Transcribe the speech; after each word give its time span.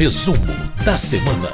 Resumo 0.00 0.38
da 0.82 0.96
semana. 0.96 1.50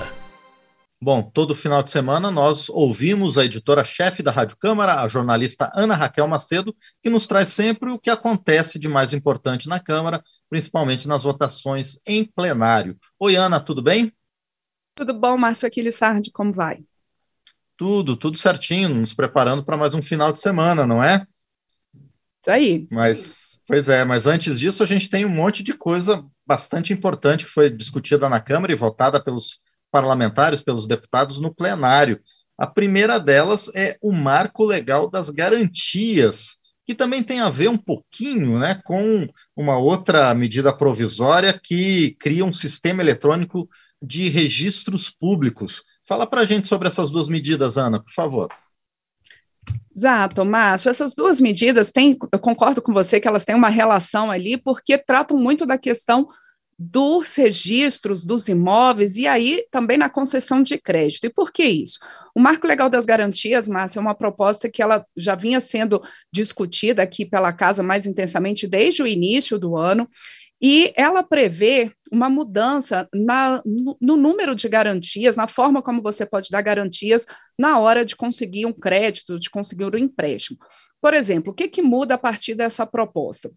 Bom, 1.03 1.21
todo 1.21 1.53
final 1.53 1.83
de 1.83 1.91
semana 1.91 2.31
nós 2.31 2.69
ouvimos 2.69 3.37
a 3.37 3.45
editora-chefe 3.45 4.23
da 4.23 4.31
Rádio 4.31 4.57
Câmara, 4.57 5.03
a 5.03 5.09
jornalista 5.09 5.69
Ana 5.75 5.97
Raquel 5.97 6.29
Macedo, 6.29 6.73
que 7.03 7.11
nos 7.11 7.27
traz 7.27 7.49
sempre 7.49 7.91
o 7.91 7.99
que 7.99 8.09
acontece 8.09 8.79
de 8.79 8.89
mais 8.89 9.13
importante 9.13 9.69
na 9.69 9.81
Câmara, 9.81 10.23
principalmente 10.49 11.09
nas 11.09 11.25
votações 11.25 11.99
em 12.07 12.25
plenário. 12.25 12.97
Oi, 13.19 13.35
Ana, 13.35 13.59
tudo 13.59 13.83
bem? 13.83 14.13
Tudo 14.95 15.13
bom, 15.13 15.37
Márcio 15.37 15.67
Aquiles 15.67 15.97
Sardi, 15.97 16.31
como 16.31 16.53
vai? 16.53 16.85
Tudo, 17.77 18.17
tudo 18.17 18.39
certinho, 18.39 18.91
nos 18.91 19.13
preparando 19.13 19.65
para 19.65 19.77
mais 19.77 19.93
um 19.93 20.01
final 20.01 20.33
de 20.33 20.39
semana, 20.39 20.87
não 20.87 21.03
é? 21.03 21.27
Isso 22.41 22.51
aí. 22.53 22.87
Mas, 22.93 23.56
pois 23.67 23.89
é, 23.89 24.05
mas 24.05 24.27
antes 24.27 24.61
disso 24.61 24.83
a 24.83 24.87
gente 24.87 25.11
tem 25.11 25.25
um 25.25 25.31
monte 25.31 25.63
de 25.63 25.73
coisa 25.73 26.25
bastante 26.47 26.93
importante 26.93 27.45
que 27.45 27.51
foi 27.51 27.69
discutida 27.69 28.29
na 28.29 28.41
Câmara 28.41 28.73
e 28.73 28.77
votada 28.77 29.23
pelos 29.23 29.61
parlamentares, 29.91 30.63
pelos 30.63 30.87
deputados 30.87 31.41
no 31.41 31.55
plenário. 31.55 32.21
A 32.59 32.67
primeira 32.67 33.19
delas 33.19 33.71
é 33.75 33.97
o 34.01 34.13
marco 34.13 34.65
legal 34.65 35.11
das 35.11 35.31
garantias, 35.31 36.59
que 36.87 36.95
também 36.95 37.23
tem 37.23 37.41
a 37.41 37.49
ver 37.49 37.69
um 37.69 37.77
pouquinho 37.77 38.59
né, 38.59 38.81
com 38.85 39.29
uma 39.57 39.77
outra 39.77 40.33
medida 40.35 40.73
provisória 40.73 41.59
que 41.61 42.17
cria 42.21 42.45
um 42.45 42.53
sistema 42.53 43.03
eletrônico 43.03 43.69
de 44.01 44.29
registros 44.29 45.11
públicos. 45.11 45.83
Fala 46.07 46.27
para 46.27 46.43
a 46.43 46.45
gente 46.45 46.69
sobre 46.69 46.87
essas 46.87 47.11
duas 47.11 47.29
medidas, 47.29 47.77
Ana, 47.77 48.01
por 48.01 48.13
favor. 48.13 48.49
Exato, 49.95 50.45
Márcio. 50.45 50.91
Essas 50.91 51.15
duas 51.15 51.41
medidas 51.41 51.91
têm, 51.91 52.17
eu 52.31 52.39
concordo 52.39 52.83
com 52.83 52.93
você 52.93 53.19
que 53.19 53.27
elas 53.27 53.45
têm 53.45 53.57
uma 53.57 53.71
relação 53.71 54.31
ali, 54.31 54.57
porque 54.57 54.99
tratam 54.99 55.39
muito 55.39 55.65
da 55.65 55.79
questão 55.79 56.29
dos 56.79 57.35
registros 57.37 58.23
dos 58.23 58.49
imóveis 58.49 59.17
e 59.17 59.27
aí 59.27 59.65
também 59.71 59.97
na 59.97 60.11
concessão 60.11 60.63
de 60.63 60.77
crédito. 60.77 61.25
E 61.25 61.31
por 61.31 61.51
que 61.51 61.65
isso? 61.65 61.99
O 62.35 62.41
Marco 62.41 62.67
Legal 62.67 62.91
das 62.91 63.07
Garantias, 63.07 63.67
Márcia, 63.67 63.99
é 63.99 64.03
uma 64.03 64.15
proposta 64.15 64.69
que 64.69 64.83
ela 64.83 65.07
já 65.17 65.35
vinha 65.35 65.59
sendo 65.59 66.03
discutida 66.31 67.03
aqui 67.03 67.25
pela 67.25 67.51
Casa 67.51 67.83
mais 67.83 68.07
intensamente 68.07 68.67
desde 68.67 69.03
o 69.03 69.07
início 69.07 69.59
do 69.59 69.75
ano, 69.75 70.07
e 70.61 70.93
ela 70.97 71.23
prevê 71.23 71.93
uma 72.11 72.31
mudança 72.31 73.09
na, 73.13 73.63
no, 73.65 74.17
número 74.17 74.55
de 74.55 74.69
garantias, 74.69 75.37
na 75.37 75.47
forma 75.47 75.83
como 75.83 76.03
você 76.03 76.25
pode 76.25 76.49
dar 76.51 76.63
garantias 76.63 77.27
na 77.59 77.79
hora 77.79 78.05
de 78.05 78.17
conseguir 78.17 78.65
um 78.65 78.73
crédito, 78.73 79.39
de 79.39 79.51
conseguir 79.51 79.85
um 79.85 79.99
empréstimo. 79.99 80.59
Por 81.01 81.13
exemplo, 81.13 81.53
o 81.53 81.55
que, 81.55 81.69
que 81.69 81.83
muda 81.83 82.15
a 82.15 82.19
partir 82.19 82.55
dessa 82.55 82.87
proposta? 82.87 83.51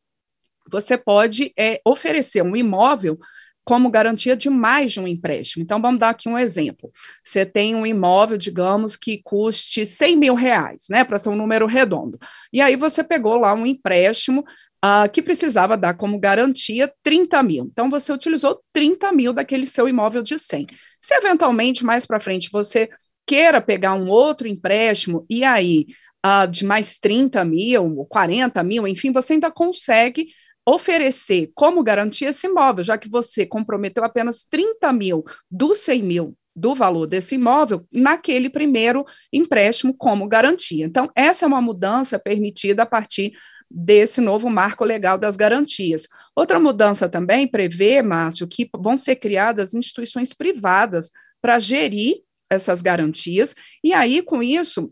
Você 0.69 0.97
pode 0.97 1.53
é, 1.57 1.79
oferecer 1.85 2.43
um 2.43 2.55
imóvel 2.55 3.17
como 3.63 3.91
garantia 3.91 4.35
de 4.35 4.49
mais 4.49 4.93
de 4.93 4.99
um 4.99 5.07
empréstimo. 5.07 5.63
Então, 5.63 5.79
vamos 5.79 5.99
dar 5.99 6.09
aqui 6.09 6.27
um 6.27 6.37
exemplo. 6.37 6.91
Você 7.23 7.45
tem 7.45 7.75
um 7.75 7.85
imóvel, 7.85 8.35
digamos, 8.35 8.95
que 8.95 9.21
custe 9.23 9.85
100 9.85 10.15
mil 10.15 10.33
reais, 10.33 10.87
né, 10.89 11.03
para 11.03 11.19
ser 11.19 11.29
um 11.29 11.35
número 11.35 11.67
redondo. 11.67 12.17
E 12.51 12.61
aí 12.61 12.75
você 12.75 13.03
pegou 13.03 13.37
lá 13.37 13.53
um 13.53 13.67
empréstimo 13.67 14.43
uh, 14.83 15.09
que 15.11 15.21
precisava 15.21 15.77
dar 15.77 15.93
como 15.95 16.19
garantia 16.19 16.91
30 17.03 17.43
mil. 17.43 17.65
Então, 17.69 17.89
você 17.89 18.11
utilizou 18.11 18.61
30 18.73 19.11
mil 19.11 19.33
daquele 19.33 19.65
seu 19.65 19.87
imóvel 19.87 20.21
de 20.21 20.37
100. 20.37 20.67
Se 20.99 21.15
eventualmente, 21.15 21.83
mais 21.83 22.05
para 22.05 22.19
frente, 22.19 22.49
você 22.51 22.89
queira 23.25 23.61
pegar 23.61 23.93
um 23.93 24.09
outro 24.09 24.47
empréstimo 24.47 25.25
e 25.29 25.43
aí 25.43 25.87
uh, 26.25 26.47
de 26.49 26.65
mais 26.65 26.97
30 26.97 27.43
mil, 27.45 28.05
40 28.09 28.63
mil, 28.63 28.87
enfim, 28.87 29.11
você 29.11 29.33
ainda 29.33 29.51
consegue 29.51 30.27
oferecer 30.65 31.51
como 31.55 31.83
garantia 31.83 32.29
esse 32.29 32.47
imóvel, 32.47 32.83
já 32.83 32.97
que 32.97 33.09
você 33.09 33.45
comprometeu 33.45 34.03
apenas 34.03 34.45
30 34.49 34.91
mil 34.93 35.23
dos 35.49 35.79
100 35.79 36.03
mil 36.03 36.35
do 36.55 36.75
valor 36.75 37.07
desse 37.07 37.35
imóvel 37.35 37.85
naquele 37.91 38.49
primeiro 38.49 39.05
empréstimo 39.31 39.95
como 39.95 40.27
garantia. 40.27 40.85
Então, 40.85 41.09
essa 41.15 41.45
é 41.45 41.47
uma 41.47 41.61
mudança 41.61 42.19
permitida 42.19 42.83
a 42.83 42.85
partir 42.85 43.31
desse 43.69 44.19
novo 44.19 44.49
marco 44.49 44.83
legal 44.83 45.17
das 45.17 45.35
garantias. 45.35 46.07
Outra 46.35 46.59
mudança 46.59 47.07
também 47.07 47.47
prevê, 47.47 48.01
Márcio, 48.01 48.47
que 48.47 48.69
vão 48.77 48.97
ser 48.97 49.17
criadas 49.17 49.73
instituições 49.73 50.33
privadas 50.33 51.11
para 51.41 51.59
gerir 51.59 52.21
essas 52.49 52.81
garantias, 52.81 53.55
e 53.83 53.93
aí, 53.93 54.23
com 54.23 54.41
isso, 54.41 54.91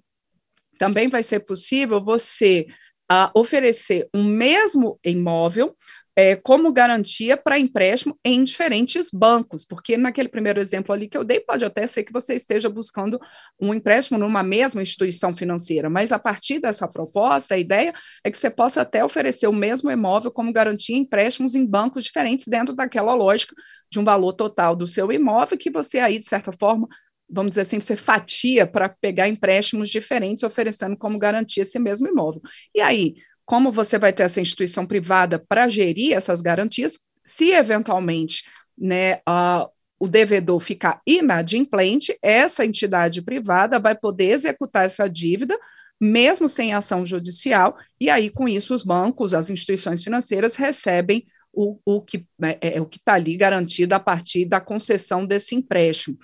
também 0.77 1.07
vai 1.07 1.23
ser 1.23 1.39
possível 1.39 2.03
você 2.03 2.67
uh, 3.11 3.31
oferecer 3.33 4.07
um 4.13 4.23
mesmo 4.23 4.99
imóvel 5.03 5.75
é, 6.19 6.35
como 6.35 6.73
garantia 6.73 7.37
para 7.37 7.59
empréstimo 7.59 8.19
em 8.25 8.43
diferentes 8.43 9.11
bancos, 9.13 9.63
porque 9.63 9.95
naquele 9.95 10.27
primeiro 10.27 10.59
exemplo 10.59 10.91
ali 10.91 11.07
que 11.07 11.15
eu 11.15 11.23
dei, 11.23 11.39
pode 11.39 11.63
até 11.63 11.85
ser 11.85 12.03
que 12.03 12.11
você 12.11 12.33
esteja 12.33 12.67
buscando 12.67 13.19
um 13.61 13.71
empréstimo 13.71 14.17
numa 14.17 14.41
mesma 14.41 14.81
instituição 14.81 15.31
financeira, 15.31 15.91
mas 15.91 16.11
a 16.11 16.17
partir 16.17 16.59
dessa 16.59 16.87
proposta, 16.87 17.53
a 17.53 17.59
ideia 17.59 17.93
é 18.23 18.31
que 18.31 18.37
você 18.37 18.49
possa 18.49 18.81
até 18.81 19.05
oferecer 19.05 19.45
o 19.45 19.53
mesmo 19.53 19.91
imóvel 19.91 20.31
como 20.31 20.51
garantia 20.51 20.97
em 20.97 21.01
empréstimos 21.01 21.53
em 21.53 21.63
bancos 21.63 22.05
diferentes 22.05 22.47
dentro 22.47 22.73
daquela 22.73 23.13
lógica 23.13 23.53
de 23.87 23.99
um 23.99 24.03
valor 24.03 24.33
total 24.33 24.75
do 24.75 24.87
seu 24.87 25.11
imóvel, 25.11 25.55
que 25.55 25.69
você 25.69 25.99
aí, 25.99 26.17
de 26.17 26.25
certa 26.25 26.51
forma, 26.51 26.87
vamos 27.29 27.51
dizer 27.51 27.61
assim, 27.61 27.79
você 27.79 27.95
fatia 27.95 28.65
para 28.65 28.89
pegar 28.89 29.27
empréstimos 29.27 29.87
diferentes, 29.89 30.41
oferecendo 30.41 30.97
como 30.97 31.19
garantia 31.19 31.61
esse 31.61 31.77
mesmo 31.77 32.07
imóvel. 32.07 32.41
E 32.73 32.81
aí, 32.81 33.15
como 33.47 33.71
você 33.71 33.97
vai 33.97 34.11
ter 34.11 34.23
essa 34.23 34.41
instituição 34.41 34.85
privada 34.85 35.39
para 35.39 35.69
gerir 35.69 36.11
essas 36.11 36.41
garantias, 36.41 36.99
se 37.23 37.51
eventualmente 37.51 38.43
né, 38.77 39.15
uh, 39.19 39.69
o 39.97 40.05
devedor 40.05 40.59
ficar 40.59 41.01
inadimplente, 41.07 42.17
essa 42.21 42.65
entidade 42.65 43.21
privada 43.21 43.79
vai 43.79 43.95
poder 43.95 44.31
executar 44.31 44.85
essa 44.85 45.07
dívida, 45.07 45.57
mesmo 45.99 46.49
sem 46.49 46.73
ação 46.73 47.05
judicial, 47.05 47.77
e 47.99 48.09
aí, 48.09 48.29
com 48.29 48.49
isso, 48.49 48.75
os 48.75 48.83
bancos, 48.83 49.33
as 49.33 49.49
instituições 49.49 50.03
financeiras 50.03 50.57
recebem 50.57 51.25
o, 51.53 51.79
o 51.85 52.01
que 52.01 52.27
é, 52.43 52.77
é 52.77 52.81
o 52.81 52.85
que 52.85 52.97
está 52.97 53.13
ali 53.13 53.37
garantido 53.37 53.95
a 53.95 53.99
partir 53.99 54.45
da 54.45 54.59
concessão 54.59 55.25
desse 55.25 55.55
empréstimo. 55.55 56.17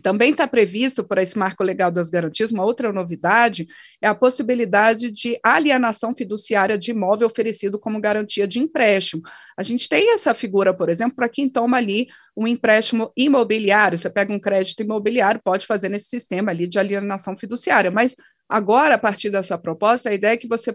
Também 0.00 0.32
está 0.32 0.46
previsto 0.46 1.04
por 1.04 1.18
esse 1.18 1.38
marco 1.38 1.62
legal 1.62 1.90
das 1.90 2.10
garantias, 2.10 2.50
uma 2.50 2.64
outra 2.64 2.92
novidade 2.92 3.66
é 4.00 4.08
a 4.08 4.14
possibilidade 4.14 5.10
de 5.10 5.38
alienação 5.42 6.14
fiduciária 6.14 6.78
de 6.78 6.90
imóvel 6.90 7.26
oferecido 7.26 7.78
como 7.78 8.00
garantia 8.00 8.46
de 8.46 8.58
empréstimo. 8.58 9.22
A 9.56 9.62
gente 9.62 9.88
tem 9.88 10.12
essa 10.12 10.32
figura, 10.34 10.74
por 10.74 10.88
exemplo, 10.88 11.16
para 11.16 11.28
quem 11.28 11.48
toma 11.48 11.76
ali 11.76 12.08
um 12.36 12.46
empréstimo 12.46 13.12
imobiliário, 13.16 13.98
você 13.98 14.08
pega 14.08 14.32
um 14.32 14.40
crédito 14.40 14.82
imobiliário, 14.82 15.40
pode 15.42 15.66
fazer 15.66 15.88
nesse 15.88 16.06
sistema 16.08 16.50
ali 16.50 16.66
de 16.66 16.78
alienação 16.78 17.36
fiduciária, 17.36 17.90
mas 17.90 18.14
agora, 18.48 18.94
a 18.94 18.98
partir 18.98 19.30
dessa 19.30 19.58
proposta, 19.58 20.10
a 20.10 20.14
ideia 20.14 20.34
é 20.34 20.36
que 20.36 20.48
você 20.48 20.72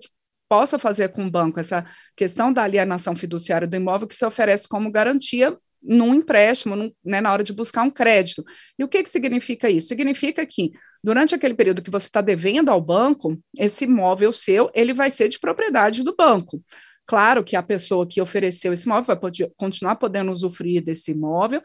possa 0.48 0.78
fazer 0.78 1.10
com 1.10 1.26
o 1.26 1.32
banco 1.32 1.60
essa 1.60 1.86
questão 2.16 2.54
da 2.54 2.64
alienação 2.64 3.16
fiduciária 3.16 3.68
do 3.68 3.76
imóvel 3.76 4.08
que 4.08 4.16
se 4.16 4.26
oferece 4.26 4.68
como 4.68 4.92
garantia 4.92 5.58
num 5.88 6.14
empréstimo, 6.14 6.76
num, 6.76 6.92
né, 7.04 7.22
na 7.22 7.32
hora 7.32 7.44
de 7.44 7.54
buscar 7.54 7.84
um 7.84 7.92
crédito. 7.92 8.44
E 8.78 8.84
o 8.84 8.88
que, 8.88 9.04
que 9.04 9.10
significa 9.10 9.70
isso? 9.70 9.88
Significa 9.88 10.46
que, 10.46 10.72
durante 11.04 11.36
aquele 11.36 11.54
período 11.54 11.82
que 11.82 11.92
você 11.92 12.08
está 12.08 12.22
devendo 12.22 12.70
ao 12.70 12.82
banco, 12.82 13.38
esse 13.58 13.86
imóvel 13.86 14.32
seu, 14.32 14.70
ele 14.74 14.94
vai 14.94 15.10
ser 15.10 15.30
de 15.30 15.40
propriedade 15.40 16.04
do 16.04 16.16
banco. 16.16 16.62
Claro 17.06 17.44
que 17.44 17.56
a 17.56 17.64
pessoa 17.64 18.08
que 18.08 18.22
ofereceu 18.22 18.74
esse 18.74 18.86
imóvel 18.86 19.06
vai 19.06 19.20
poder, 19.20 19.52
continuar 19.56 19.96
podendo 19.96 20.32
usufruir 20.32 20.84
desse 20.84 21.12
imóvel, 21.12 21.62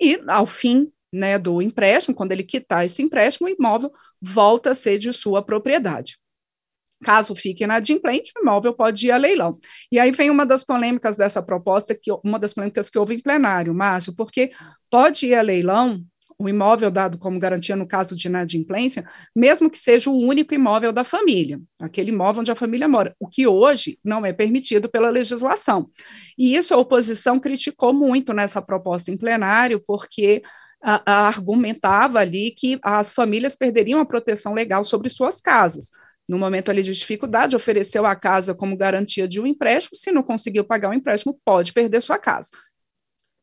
e 0.00 0.20
ao 0.28 0.46
fim 0.46 0.90
né, 1.12 1.38
do 1.38 1.62
empréstimo, 1.62 2.14
quando 2.14 2.32
ele 2.32 2.42
quitar 2.42 2.84
esse 2.84 3.02
empréstimo, 3.02 3.48
o 3.48 3.50
imóvel 3.50 3.92
volta 4.20 4.70
a 4.70 4.74
ser 4.74 4.98
de 4.98 5.12
sua 5.12 5.42
propriedade. 5.42 6.18
Caso 7.04 7.34
fique 7.34 7.64
inadimplente, 7.64 8.32
o 8.36 8.40
imóvel 8.40 8.72
pode 8.72 9.06
ir 9.06 9.10
a 9.12 9.16
leilão. 9.16 9.58
E 9.92 9.98
aí 9.98 10.10
vem 10.10 10.30
uma 10.30 10.44
das 10.44 10.64
polêmicas 10.64 11.16
dessa 11.16 11.42
proposta, 11.42 11.94
que 11.94 12.10
uma 12.24 12.38
das 12.38 12.52
polêmicas 12.54 12.90
que 12.90 12.98
houve 12.98 13.14
em 13.14 13.20
plenário, 13.20 13.74
Márcio, 13.74 14.14
porque 14.16 14.50
pode 14.90 15.26
ir 15.26 15.34
a 15.34 15.42
leilão 15.42 16.02
o 16.38 16.48
imóvel 16.48 16.90
dado 16.90 17.16
como 17.18 17.38
garantia 17.38 17.76
no 17.76 17.86
caso 17.86 18.16
de 18.16 18.28
inadimplência, 18.28 19.08
mesmo 19.34 19.70
que 19.70 19.78
seja 19.78 20.10
o 20.10 20.18
único 20.18 20.54
imóvel 20.54 20.92
da 20.92 21.04
família, 21.04 21.60
aquele 21.78 22.10
imóvel 22.10 22.40
onde 22.40 22.50
a 22.50 22.56
família 22.56 22.88
mora, 22.88 23.14
o 23.20 23.28
que 23.28 23.46
hoje 23.46 23.98
não 24.04 24.26
é 24.26 24.32
permitido 24.32 24.88
pela 24.88 25.10
legislação. 25.10 25.88
E 26.36 26.56
isso 26.56 26.74
a 26.74 26.76
oposição 26.76 27.38
criticou 27.38 27.92
muito 27.92 28.32
nessa 28.32 28.60
proposta 28.60 29.10
em 29.10 29.16
plenário, 29.16 29.82
porque 29.86 30.42
a, 30.82 31.02
a 31.06 31.26
argumentava 31.28 32.18
ali 32.18 32.50
que 32.50 32.78
as 32.82 33.12
famílias 33.12 33.56
perderiam 33.56 34.00
a 34.00 34.04
proteção 34.04 34.52
legal 34.52 34.84
sobre 34.84 35.08
suas 35.08 35.40
casas 35.40 35.90
no 36.28 36.38
momento 36.38 36.70
ali 36.70 36.82
de 36.82 36.92
dificuldade, 36.92 37.56
ofereceu 37.56 38.06
a 38.06 38.16
casa 38.16 38.54
como 38.54 38.76
garantia 38.76 39.28
de 39.28 39.40
um 39.40 39.46
empréstimo, 39.46 39.96
se 39.96 40.10
não 40.10 40.22
conseguiu 40.22 40.64
pagar 40.64 40.90
o 40.90 40.94
empréstimo, 40.94 41.38
pode 41.44 41.72
perder 41.72 42.00
sua 42.00 42.18
casa. 42.18 42.50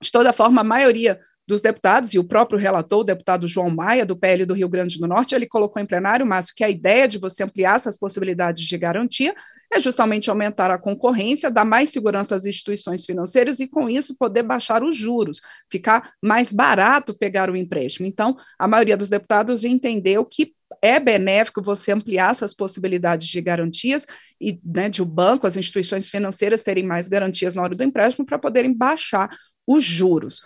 De 0.02 0.12
toda 0.12 0.34
forma, 0.34 0.62
a 0.62 0.64
maioria 0.64 1.20
dos 1.48 1.62
deputados, 1.62 2.14
e 2.14 2.20
o 2.20 2.24
próprio 2.24 2.58
relator, 2.58 3.02
o 3.02 3.04
deputado 3.04 3.48
João 3.48 3.70
Maia, 3.70 4.06
do 4.06 4.16
PL 4.16 4.46
do 4.46 4.54
Rio 4.54 4.70
Grande 4.70 4.98
do 4.98 5.08
Norte, 5.08 5.36
ele 5.36 5.46
colocou 5.46 5.82
em 5.82 5.86
plenário, 5.86 6.26
Márcio, 6.26 6.54
que 6.56 6.64
a 6.64 6.70
ideia 6.70 7.08
de 7.08 7.18
você 7.18 7.44
ampliar 7.44 7.76
essas 7.76 7.98
possibilidades 7.98 8.66
de 8.66 8.78
garantia 8.78 9.36
é 9.72 9.80
justamente 9.80 10.30
aumentar 10.30 10.72
a 10.72 10.78
concorrência, 10.78 11.52
dar 11.52 11.66
mais 11.66 11.90
segurança 11.90 12.36
às 12.36 12.46
instituições 12.46 13.06
financeiras 13.06 13.60
e, 13.60 13.68
com 13.68 13.90
isso, 13.90 14.18
poder 14.18 14.44
baixar 14.44 14.84
os 14.84 14.96
juros, 14.96 15.42
ficar 15.70 16.14
mais 16.22 16.52
barato 16.52 17.14
pegar 17.14 17.50
o 17.50 17.56
empréstimo. 17.56 18.08
Então, 18.08 18.38
a 18.58 18.68
maioria 18.68 18.98
dos 18.98 19.10
deputados 19.10 19.64
entendeu 19.64 20.26
que 20.26 20.54
é 20.82 21.00
benéfico 21.00 21.62
você 21.62 21.92
ampliar 21.92 22.32
essas 22.32 22.54
possibilidades 22.54 23.28
de 23.28 23.42
garantias 23.42 24.06
e 24.40 24.60
né, 24.64 24.90
de 24.90 25.02
o 25.02 25.06
banco, 25.06 25.48
as 25.48 25.58
instituições 25.58 26.10
financeiras 26.10 26.64
terem 26.64 26.86
mais 26.86 27.08
garantias 27.08 27.56
na 27.56 27.64
hora 27.64 27.76
do 27.76 27.84
empréstimo 27.84 28.26
para 28.26 28.40
poderem 28.40 28.74
baixar 28.74 29.30
os 29.68 29.84
juros. 29.84 30.42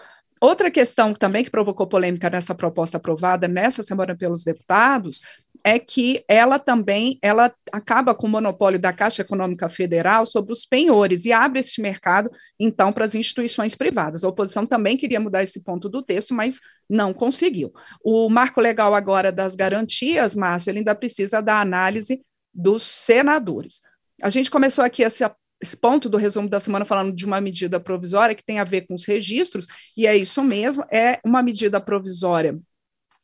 Outra 0.45 0.69
questão 0.69 1.11
também 1.11 1.43
que 1.43 1.49
provocou 1.49 1.87
polêmica 1.87 2.29
nessa 2.29 2.53
proposta 2.53 2.97
aprovada 2.97 3.47
nessa 3.47 3.81
semana 3.81 4.15
pelos 4.15 4.43
deputados 4.43 5.19
é 5.63 5.79
que 5.79 6.23
ela 6.27 6.59
também 6.59 7.17
ela 7.19 7.51
acaba 7.71 8.13
com 8.13 8.27
o 8.27 8.29
monopólio 8.29 8.79
da 8.79 8.93
Caixa 8.93 9.23
Econômica 9.23 9.67
Federal 9.67 10.23
sobre 10.23 10.53
os 10.53 10.63
penhores 10.63 11.25
e 11.25 11.33
abre 11.33 11.61
esse 11.61 11.81
mercado 11.81 12.29
então 12.59 12.93
para 12.93 13.05
as 13.05 13.15
instituições 13.15 13.73
privadas. 13.73 14.23
A 14.23 14.29
oposição 14.29 14.67
também 14.67 14.95
queria 14.95 15.19
mudar 15.19 15.41
esse 15.41 15.63
ponto 15.63 15.89
do 15.89 16.03
texto, 16.03 16.35
mas 16.35 16.59
não 16.87 17.11
conseguiu. 17.11 17.73
O 18.03 18.29
marco 18.29 18.61
legal 18.61 18.93
agora 18.93 19.31
das 19.31 19.55
garantias, 19.55 20.35
Márcio, 20.35 20.69
ele 20.69 20.77
ainda 20.77 20.93
precisa 20.93 21.41
da 21.41 21.59
análise 21.59 22.21
dos 22.53 22.83
senadores. 22.83 23.81
A 24.21 24.29
gente 24.29 24.51
começou 24.51 24.85
aqui 24.85 25.03
essa 25.03 25.35
esse 25.61 25.75
ponto 25.75 26.09
do 26.09 26.17
resumo 26.17 26.49
da 26.49 26.59
semana 26.59 26.85
falando 26.85 27.13
de 27.13 27.25
uma 27.25 27.39
medida 27.39 27.79
provisória 27.79 28.35
que 28.35 28.43
tem 28.43 28.59
a 28.59 28.63
ver 28.63 28.81
com 28.81 28.93
os 28.93 29.05
registros, 29.05 29.65
e 29.95 30.05
é 30.05 30.15
isso 30.15 30.43
mesmo, 30.43 30.83
é 30.91 31.19
uma 31.25 31.41
medida 31.41 31.79
provisória, 31.79 32.59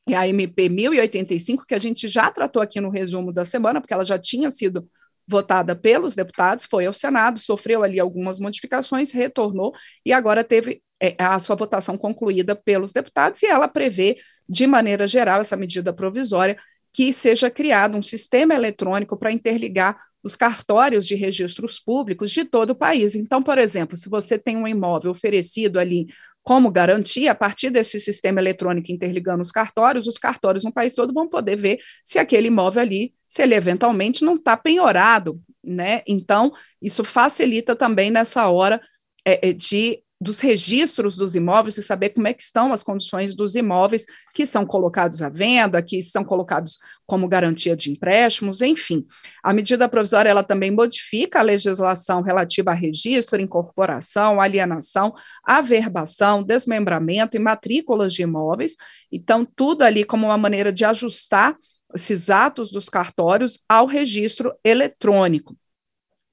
é 0.10 0.16
a 0.16 0.28
MP 0.28 0.70
1085, 0.70 1.66
que 1.66 1.76
a 1.76 1.80
gente 1.80 2.08
já 2.08 2.32
tratou 2.32 2.62
aqui 2.62 2.82
no 2.82 2.90
resumo 2.90 3.32
da 3.32 3.46
semana, 3.46 3.80
porque 3.80 3.94
ela 3.94 4.04
já 4.04 4.18
tinha 4.18 4.50
sido 4.50 4.90
votada 5.28 5.76
pelos 5.76 6.16
deputados, 6.16 6.66
foi 6.66 6.86
ao 6.86 6.94
Senado, 6.94 7.40
sofreu 7.40 7.84
ali 7.84 8.00
algumas 8.00 8.40
modificações, 8.40 9.12
retornou 9.12 9.74
e 10.06 10.12
agora 10.12 10.44
teve 10.44 10.82
é, 11.02 11.16
a 11.18 11.38
sua 11.40 11.56
votação 11.56 11.98
concluída 11.98 12.56
pelos 12.56 12.92
deputados, 12.92 13.42
e 13.44 13.46
ela 13.46 13.68
prevê, 13.68 14.18
de 14.48 14.66
maneira 14.68 15.08
geral, 15.08 15.42
essa 15.42 15.56
medida 15.56 15.94
provisória, 15.94 16.58
que 16.94 17.14
seja 17.14 17.50
criado 17.50 17.98
um 17.98 18.02
sistema 18.02 18.54
eletrônico 18.54 19.18
para 19.18 19.32
interligar 19.32 19.98
os 20.24 20.36
cartórios 20.36 21.08
de 21.08 21.16
registros 21.16 21.80
públicos 21.80 22.32
de 22.32 22.46
todo 22.46 22.72
o 22.72 22.76
país. 22.76 23.16
Então, 23.16 23.42
por 23.42 23.58
exemplo, 23.58 23.98
se 23.98 24.10
você 24.10 24.38
tem 24.38 24.58
um 24.58 24.68
imóvel 24.68 25.12
oferecido 25.12 25.80
ali 25.80 26.08
como 26.44 26.72
garantia, 26.72 27.32
a 27.32 27.36
partir 27.36 27.70
desse 27.70 28.00
sistema 28.00 28.40
eletrônico 28.40 28.92
interligando 28.92 29.42
os 29.42 29.52
cartórios, 29.52 30.08
os 30.08 30.18
cartórios 30.18 30.64
no 30.64 30.74
país 30.74 30.94
todo 30.94 31.14
vão 31.14 31.28
poder 31.28 31.56
ver 31.56 31.80
se 32.04 32.18
aquele 32.18 32.48
imóvel 32.48 32.82
ali, 32.82 33.14
se 33.28 33.44
ele 33.44 33.54
eventualmente 33.54 34.26
não 34.26 34.36
está 34.36 34.58
penhorado, 34.58 35.40
né? 35.64 36.02
Então, 36.08 36.52
isso 36.82 37.04
facilita 37.04 37.76
também 37.76 38.10
nessa 38.10 38.50
hora 38.50 38.82
é, 39.24 39.54
de 39.54 40.02
dos 40.22 40.40
registros 40.40 41.16
dos 41.16 41.34
imóveis 41.34 41.80
e 41.80 41.82
saber 41.82 42.10
como 42.10 42.28
é 42.28 42.34
que 42.34 42.44
estão 42.44 42.72
as 42.72 42.84
condições 42.84 43.34
dos 43.34 43.56
imóveis 43.56 44.06
que 44.36 44.46
são 44.46 44.64
colocados 44.68 45.24
à 45.24 45.30
venda, 45.30 45.82
que 45.82 46.00
são 46.04 46.24
colocados 46.24 46.78
como 47.08 47.28
garantia 47.28 47.76
de 47.76 47.92
empréstimos, 47.92 48.62
enfim. 48.62 49.04
A 49.42 49.52
medida 49.52 49.90
provisória 49.90 50.30
ela 50.30 50.44
também 50.44 50.70
modifica 50.70 51.40
a 51.40 51.42
legislação 51.44 52.22
relativa 52.22 52.70
a 52.70 52.76
registro, 52.76 53.42
incorporação, 53.42 54.40
alienação, 54.40 55.12
averbação, 55.44 56.44
desmembramento 56.44 57.36
e 57.36 57.40
matrículas 57.40 58.14
de 58.14 58.22
imóveis. 58.22 58.76
Então, 59.12 59.44
tudo 59.44 59.82
ali 59.82 60.04
como 60.04 60.28
uma 60.28 60.38
maneira 60.38 60.72
de 60.72 60.86
ajustar 60.86 61.58
esses 61.96 62.30
atos 62.30 62.72
dos 62.72 62.88
cartórios 62.88 63.60
ao 63.68 63.88
registro 63.88 64.54
eletrônico. 64.64 65.58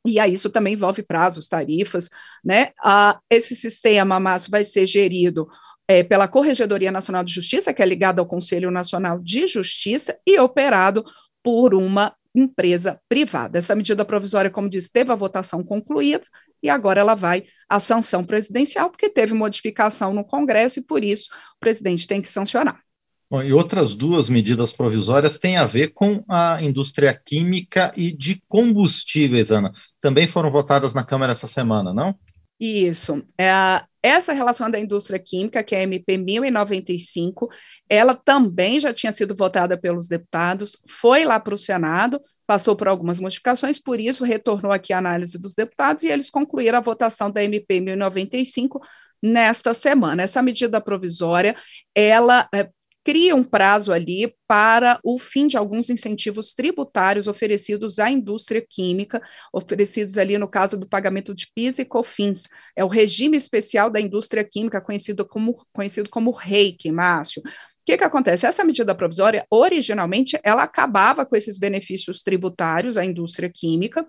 E 0.08 0.18
aí 0.18 0.34
isso 0.34 0.50
também 0.50 0.74
envolve 0.74 1.02
prazos, 1.02 1.48
tarifas, 1.48 2.08
né? 2.44 2.70
Ah, 2.82 3.18
esse 3.30 3.54
sistema, 3.54 4.18
Márcio, 4.18 4.50
vai 4.50 4.64
ser 4.64 4.86
gerido 4.86 5.48
é, 5.86 6.02
pela 6.02 6.28
Corregedoria 6.28 6.92
Nacional 6.92 7.24
de 7.24 7.32
Justiça, 7.32 7.72
que 7.72 7.82
é 7.82 7.86
ligada 7.86 8.20
ao 8.20 8.26
Conselho 8.26 8.70
Nacional 8.70 9.18
de 9.18 9.46
Justiça, 9.46 10.18
e 10.26 10.38
operado 10.38 11.04
por 11.42 11.74
uma 11.74 12.14
empresa 12.34 13.00
privada. 13.08 13.58
Essa 13.58 13.74
medida 13.74 14.04
provisória, 14.04 14.50
como 14.50 14.68
disse, 14.68 14.90
teve 14.90 15.10
a 15.10 15.16
votação 15.16 15.64
concluída 15.64 16.24
e 16.62 16.68
agora 16.68 17.00
ela 17.00 17.14
vai 17.14 17.44
à 17.68 17.80
sanção 17.80 18.24
presidencial, 18.24 18.90
porque 18.90 19.08
teve 19.08 19.34
modificação 19.34 20.12
no 20.12 20.24
Congresso 20.24 20.80
e 20.80 20.82
por 20.82 21.02
isso 21.02 21.30
o 21.56 21.60
presidente 21.60 22.06
tem 22.06 22.20
que 22.20 22.28
sancionar. 22.28 22.80
Bom, 23.30 23.42
e 23.42 23.52
outras 23.52 23.94
duas 23.94 24.28
medidas 24.28 24.72
provisórias 24.72 25.38
têm 25.38 25.58
a 25.58 25.66
ver 25.66 25.88
com 25.88 26.24
a 26.26 26.62
indústria 26.62 27.12
química 27.12 27.92
e 27.94 28.10
de 28.10 28.42
combustíveis, 28.48 29.50
Ana. 29.50 29.70
Também 30.00 30.26
foram 30.26 30.50
votadas 30.50 30.94
na 30.94 31.04
Câmara 31.04 31.32
essa 31.32 31.46
semana, 31.46 31.92
não? 31.92 32.18
Isso. 32.58 33.22
É, 33.38 33.82
essa 34.02 34.32
relação 34.32 34.70
da 34.70 34.80
indústria 34.80 35.18
química, 35.18 35.62
que 35.62 35.74
é 35.74 35.80
a 35.80 35.82
MP 35.82 36.16
1095, 36.16 37.48
ela 37.88 38.14
também 38.14 38.80
já 38.80 38.94
tinha 38.94 39.12
sido 39.12 39.34
votada 39.36 39.78
pelos 39.78 40.08
deputados, 40.08 40.78
foi 40.88 41.24
lá 41.24 41.38
para 41.38 41.54
o 41.54 41.58
Senado, 41.58 42.20
passou 42.46 42.74
por 42.74 42.88
algumas 42.88 43.20
modificações, 43.20 43.78
por 43.78 44.00
isso 44.00 44.24
retornou 44.24 44.72
aqui 44.72 44.94
a 44.94 44.98
análise 44.98 45.38
dos 45.38 45.54
deputados 45.54 46.02
e 46.02 46.08
eles 46.08 46.30
concluíram 46.30 46.78
a 46.78 46.82
votação 46.82 47.30
da 47.30 47.44
MP 47.44 47.78
1095 47.78 48.80
nesta 49.22 49.74
semana. 49.74 50.22
Essa 50.22 50.40
medida 50.40 50.80
provisória, 50.80 51.54
ela 51.94 52.48
é, 52.54 52.70
cria 53.08 53.34
um 53.34 53.42
prazo 53.42 53.90
ali 53.90 54.34
para 54.46 55.00
o 55.02 55.18
fim 55.18 55.46
de 55.46 55.56
alguns 55.56 55.88
incentivos 55.88 56.52
tributários 56.52 57.26
oferecidos 57.26 57.98
à 57.98 58.10
indústria 58.10 58.62
química, 58.68 59.22
oferecidos 59.50 60.18
ali 60.18 60.36
no 60.36 60.46
caso 60.46 60.76
do 60.76 60.86
pagamento 60.86 61.34
de 61.34 61.50
PIS 61.54 61.78
e 61.78 61.86
COFINS. 61.86 62.46
É 62.76 62.84
o 62.84 62.86
regime 62.86 63.38
especial 63.38 63.88
da 63.88 63.98
indústria 63.98 64.44
química, 64.44 64.78
conhecido 64.78 65.24
como, 65.26 65.56
conhecido 65.72 66.10
como 66.10 66.30
REIC, 66.30 66.92
Márcio. 66.92 67.40
O 67.40 67.50
que, 67.86 67.96
que 67.96 68.04
acontece? 68.04 68.46
Essa 68.46 68.62
medida 68.62 68.94
provisória, 68.94 69.46
originalmente, 69.50 70.38
ela 70.44 70.64
acabava 70.64 71.24
com 71.24 71.34
esses 71.34 71.56
benefícios 71.56 72.22
tributários 72.22 72.98
à 72.98 73.06
indústria 73.06 73.50
química, 73.50 74.06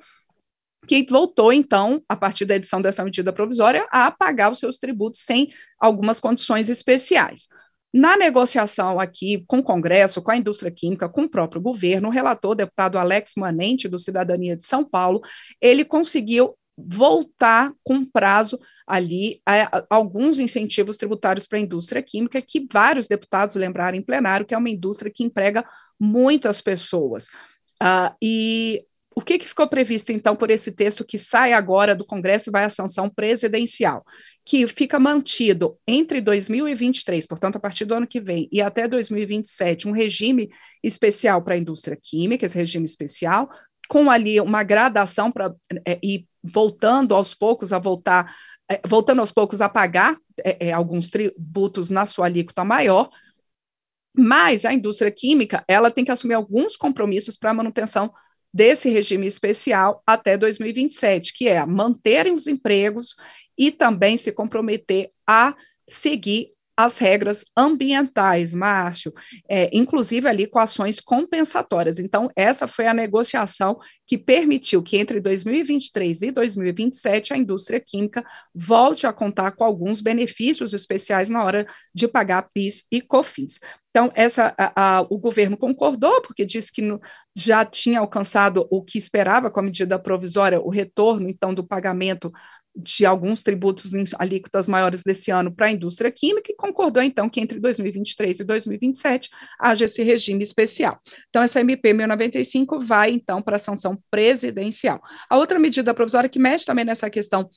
que 0.86 1.06
voltou, 1.10 1.54
então, 1.54 2.04
a 2.10 2.18
partir 2.18 2.44
da 2.44 2.58
edição 2.58 2.82
dessa 2.82 3.06
medida 3.06 3.32
provisória, 3.32 3.88
a 3.92 4.12
pagar 4.12 4.52
os 4.52 4.60
seus 4.60 4.76
tributos 4.76 5.22
sem 5.22 5.48
algumas 5.80 6.20
condições 6.20 6.68
especiais. 6.68 7.48
Na 7.94 8.16
negociação 8.16 9.00
aqui 9.00 9.44
com 9.48 9.60
o 9.60 9.64
Congresso, 9.64 10.22
com 10.22 10.32
a 10.32 10.38
indústria 10.38 10.72
química, 10.72 11.10
com 11.10 11.24
o 11.24 11.30
próprio 11.30 11.62
governo, 11.62 12.10
o 12.10 12.12
relator, 12.12 12.52
o 12.52 12.56
deputado 12.56 13.00
Alex 13.00 13.34
Manente, 13.36 13.88
do 13.88 13.98
Cidadania 13.98 14.56
de 14.56 14.64
São 14.64 14.84
Paulo, 14.84 15.22
ele 15.60 15.84
conseguiu 15.84 16.56
voltar 16.78 17.74
com 17.84 18.06
prazo 18.06 18.60
ali 18.88 19.42
a, 19.46 19.78
a, 19.78 19.86
alguns 19.90 20.40
incentivos 20.40 20.98
tributários 20.98 21.48
para 21.48 21.58
a 21.58 21.62
indústria 21.62 22.02
química, 22.02 22.42
que 22.42 22.66
vários 22.72 23.08
deputados 23.08 23.56
lembraram 23.56 23.98
em 23.98 24.02
plenário, 24.02 24.46
que 24.46 24.54
é 24.54 24.58
uma 24.58 24.70
indústria 24.70 25.12
que 25.14 25.24
emprega 25.24 25.66
muitas 26.00 26.62
pessoas. 26.62 27.28
Uh, 27.82 28.16
e 28.22 28.84
o 29.16 29.22
que, 29.22 29.38
que 29.38 29.48
ficou 29.48 29.68
previsto, 29.68 30.12
então, 30.12 30.36
por 30.36 30.50
esse 30.50 30.72
texto 30.72 31.04
que 31.04 31.18
sai 31.18 31.54
agora 31.54 31.96
do 31.96 32.06
Congresso 32.06 32.50
e 32.50 32.52
vai 32.52 32.64
à 32.64 32.70
sanção 32.70 33.10
presidencial? 33.10 34.06
Que 34.50 34.68
fica 34.68 34.98
mantido 34.98 35.78
entre 35.88 36.20
2023, 36.20 37.28
portanto, 37.28 37.58
a 37.58 37.60
partir 37.60 37.86
do 37.86 37.94
ano 37.94 38.08
que 38.08 38.20
vem, 38.20 38.50
e 38.52 38.64
até 38.64 38.88
2027, 38.88 39.88
um 39.88 39.92
regime 39.92 40.50
especial 40.82 41.40
para 41.44 41.54
a 41.54 41.58
indústria 41.60 41.96
química, 41.96 42.48
esse 42.48 42.58
regime 42.58 42.84
especial, 42.84 43.48
com 43.88 44.10
ali 44.10 44.42
uma 44.42 44.64
gradação 44.64 45.32
para 45.32 45.54
é, 45.86 46.00
e 46.02 46.26
voltando 46.44 47.14
aos 47.14 47.36
poucos 47.36 47.72
a 47.72 47.78
voltar, 47.78 48.36
é, 48.68 48.82
voltando 48.88 49.20
aos 49.20 49.32
poucos 49.32 49.62
a 49.62 49.70
pagar 49.70 50.18
é, 50.44 50.70
é 50.70 50.74
alguns 50.74 51.12
tributos 51.12 51.92
na 51.92 52.08
sua 52.08 52.26
alíquota 52.26 52.64
maior, 52.64 53.08
mas 54.18 54.66
a 54.66 54.74
indústria 54.74 55.12
química 55.12 55.64
ela 55.68 55.92
tem 55.92 56.04
que 56.04 56.12
assumir 56.12 56.34
alguns 56.34 56.76
compromissos 56.76 57.38
para 57.38 57.52
a 57.52 57.54
manutenção 57.54 58.12
desse 58.52 58.90
regime 58.90 59.28
especial 59.28 60.02
até 60.08 60.36
2027, 60.36 61.34
que 61.34 61.48
é 61.48 61.64
manterem 61.68 62.34
os 62.34 62.48
empregos 62.48 63.16
e 63.60 63.70
também 63.70 64.16
se 64.16 64.32
comprometer 64.32 65.12
a 65.28 65.54
seguir 65.88 66.54
as 66.80 66.98
regras 66.98 67.44
ambientais, 67.58 68.54
Márcio, 68.54 69.14
é, 69.50 69.70
inclusive 69.74 70.30
ali 70.30 70.48
com 70.48 70.60
ações 70.60 71.02
compensatórias. 71.02 72.00
Então, 72.00 72.32
essa 72.38 72.70
foi 72.70 72.88
a 72.88 72.94
negociação 72.94 73.78
que 74.08 74.18
permitiu 74.18 74.82
que 74.82 74.96
entre 74.96 75.20
2023 75.20 76.22
e 76.22 76.32
2027 76.32 77.34
a 77.34 77.38
indústria 77.38 77.82
química 77.86 78.24
volte 78.56 79.06
a 79.06 79.12
contar 79.12 79.52
com 79.52 79.66
alguns 79.66 80.00
benefícios 80.00 80.74
especiais 80.74 81.28
na 81.28 81.44
hora 81.44 81.68
de 81.94 82.08
pagar 82.08 82.48
PIS 82.54 82.86
e 82.90 83.02
COFINS. 83.02 83.60
Então, 83.90 84.10
essa, 84.16 84.56
a, 84.58 85.00
a, 85.00 85.02
o 85.10 85.18
governo 85.18 85.58
concordou, 85.58 86.22
porque 86.22 86.46
disse 86.46 86.72
que 86.72 86.82
no, 86.82 87.02
já 87.36 87.66
tinha 87.66 88.00
alcançado 88.00 88.66
o 88.72 88.82
que 88.82 88.98
esperava 88.98 89.52
com 89.52 89.60
a 89.60 89.64
medida 89.64 90.00
provisória, 90.00 90.62
o 90.62 90.70
retorno, 90.70 91.28
então, 91.28 91.54
do 91.54 91.64
pagamento 91.64 92.32
de 92.76 93.06
alguns 93.06 93.44
tributos 93.44 93.94
em 93.94 94.04
alíquotas 94.18 94.68
maiores 94.68 95.04
desse 95.04 95.32
ano 95.32 95.54
para 95.54 95.68
a 95.68 95.72
indústria 95.72 96.12
química 96.12 96.52
e 96.52 96.56
concordou, 96.56 97.04
então, 97.04 97.30
que 97.30 97.40
entre 97.40 97.60
2023 97.60 98.40
e 98.40 98.44
2027 98.44 99.30
haja 99.60 99.86
esse 99.86 100.04
regime 100.04 100.44
especial. 100.44 101.00
Então, 101.30 101.44
essa 101.44 101.60
MP 101.60 101.94
1095 101.94 102.80
vai, 102.80 103.12
então, 103.12 103.42
para 103.42 103.58
a 103.58 103.60
sanção 103.60 103.98
presidencial. 104.10 105.02
A 105.30 105.38
outra 105.38 105.60
medida 105.60 105.94
provisória 105.94 106.30
que 106.30 106.40
mexe 106.40 106.66
também 106.66 106.86
nessa 106.86 107.10
questão 107.10 107.50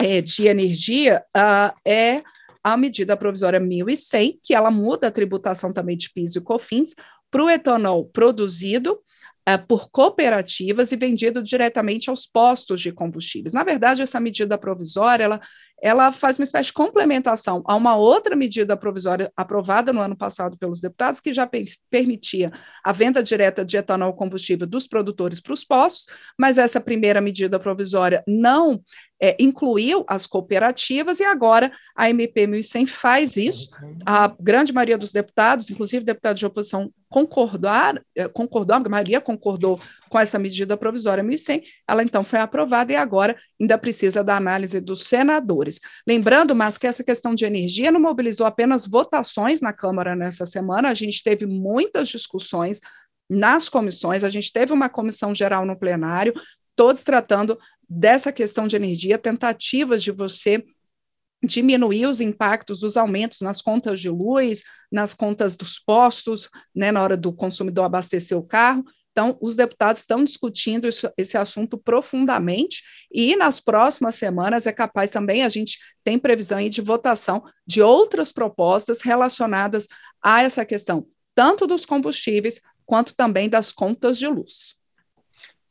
é, 0.00 0.20
de 0.20 0.46
energia 0.46 1.24
uh, 1.36 1.74
é 1.86 2.22
a 2.62 2.76
medida 2.76 3.16
provisória 3.16 3.60
1100, 3.60 4.40
que 4.42 4.54
ela 4.54 4.70
muda 4.70 5.08
a 5.08 5.10
tributação 5.10 5.70
também 5.70 5.96
de 5.96 6.10
PIS 6.10 6.36
e 6.36 6.40
COFINS 6.40 6.94
para 7.30 7.44
o 7.44 7.50
etanol 7.50 8.06
produzido 8.06 8.98
por 9.58 9.90
cooperativas 9.90 10.90
e 10.92 10.96
vendido 10.96 11.42
diretamente 11.42 12.08
aos 12.08 12.26
postos 12.26 12.80
de 12.80 12.92
combustíveis. 12.92 13.52
Na 13.52 13.62
verdade, 13.62 14.02
essa 14.02 14.18
medida 14.18 14.56
provisória, 14.56 15.24
ela, 15.24 15.40
ela 15.84 16.10
faz 16.10 16.38
uma 16.38 16.44
espécie 16.44 16.68
de 16.68 16.72
complementação 16.72 17.62
a 17.66 17.76
uma 17.76 17.94
outra 17.94 18.34
medida 18.34 18.74
provisória 18.74 19.30
aprovada 19.36 19.92
no 19.92 20.00
ano 20.00 20.16
passado 20.16 20.56
pelos 20.56 20.80
deputados, 20.80 21.20
que 21.20 21.30
já 21.30 21.46
permitia 21.90 22.50
a 22.82 22.90
venda 22.90 23.22
direta 23.22 23.62
de 23.62 23.76
etanol 23.76 24.14
combustível 24.14 24.66
dos 24.66 24.88
produtores 24.88 25.40
para 25.40 25.52
os 25.52 25.62
postos, 25.62 26.06
mas 26.38 26.56
essa 26.56 26.80
primeira 26.80 27.20
medida 27.20 27.60
provisória 27.60 28.24
não 28.26 28.80
é, 29.20 29.36
incluiu 29.38 30.04
as 30.08 30.26
cooperativas 30.26 31.20
e 31.20 31.24
agora 31.24 31.70
a 31.94 32.08
MP 32.08 32.46
1100 32.46 32.86
faz 32.86 33.36
isso. 33.36 33.70
A 34.06 34.34
grande 34.40 34.72
maioria 34.72 34.98
dos 34.98 35.12
deputados, 35.12 35.68
inclusive 35.70 36.02
deputados 36.02 36.40
de 36.40 36.46
oposição, 36.46 36.90
concordar, 37.08 38.02
é, 38.16 38.26
concordou, 38.26 38.76
a 38.76 38.88
maioria 38.88 39.20
concordou 39.20 39.78
com 40.14 40.20
essa 40.20 40.38
medida 40.38 40.76
provisória 40.76 41.24
1100, 41.24 41.64
ela 41.88 42.00
então 42.00 42.22
foi 42.22 42.38
aprovada 42.38 42.92
e 42.92 42.94
agora 42.94 43.36
ainda 43.60 43.76
precisa 43.76 44.22
da 44.22 44.36
análise 44.36 44.80
dos 44.80 45.08
senadores. 45.08 45.80
Lembrando, 46.06 46.54
mas 46.54 46.78
que 46.78 46.86
essa 46.86 47.02
questão 47.02 47.34
de 47.34 47.44
energia 47.44 47.90
não 47.90 47.98
mobilizou 47.98 48.46
apenas 48.46 48.86
votações 48.86 49.60
na 49.60 49.72
Câmara 49.72 50.14
nessa 50.14 50.46
semana, 50.46 50.88
a 50.88 50.94
gente 50.94 51.20
teve 51.20 51.46
muitas 51.46 52.08
discussões 52.08 52.80
nas 53.28 53.68
comissões, 53.68 54.22
a 54.22 54.30
gente 54.30 54.52
teve 54.52 54.72
uma 54.72 54.88
comissão 54.88 55.34
geral 55.34 55.66
no 55.66 55.76
plenário, 55.76 56.32
todos 56.76 57.02
tratando 57.02 57.58
dessa 57.88 58.30
questão 58.30 58.68
de 58.68 58.76
energia, 58.76 59.18
tentativas 59.18 60.00
de 60.00 60.12
você 60.12 60.64
diminuir 61.44 62.06
os 62.06 62.20
impactos 62.20 62.78
dos 62.78 62.96
aumentos 62.96 63.40
nas 63.40 63.60
contas 63.60 63.98
de 63.98 64.08
luz, 64.08 64.62
nas 64.92 65.12
contas 65.12 65.56
dos 65.56 65.80
postos, 65.80 66.48
né, 66.72 66.92
na 66.92 67.02
hora 67.02 67.16
do 67.16 67.32
consumidor 67.32 67.86
abastecer 67.86 68.38
o 68.38 68.44
carro. 68.44 68.84
Então, 69.14 69.38
os 69.40 69.54
deputados 69.54 70.00
estão 70.00 70.24
discutindo 70.24 70.88
isso, 70.88 71.08
esse 71.16 71.38
assunto 71.38 71.78
profundamente 71.78 72.82
e 73.12 73.36
nas 73.36 73.60
próximas 73.60 74.16
semanas 74.16 74.66
é 74.66 74.72
capaz 74.72 75.12
também, 75.12 75.44
a 75.44 75.48
gente 75.48 75.78
tem 76.02 76.18
previsão 76.18 76.58
aí 76.58 76.68
de 76.68 76.80
votação 76.80 77.44
de 77.64 77.80
outras 77.80 78.32
propostas 78.32 79.02
relacionadas 79.02 79.86
a 80.20 80.42
essa 80.42 80.64
questão, 80.66 81.06
tanto 81.32 81.64
dos 81.64 81.86
combustíveis 81.86 82.60
quanto 82.84 83.14
também 83.14 83.48
das 83.48 83.70
contas 83.70 84.18
de 84.18 84.26
luz. 84.26 84.74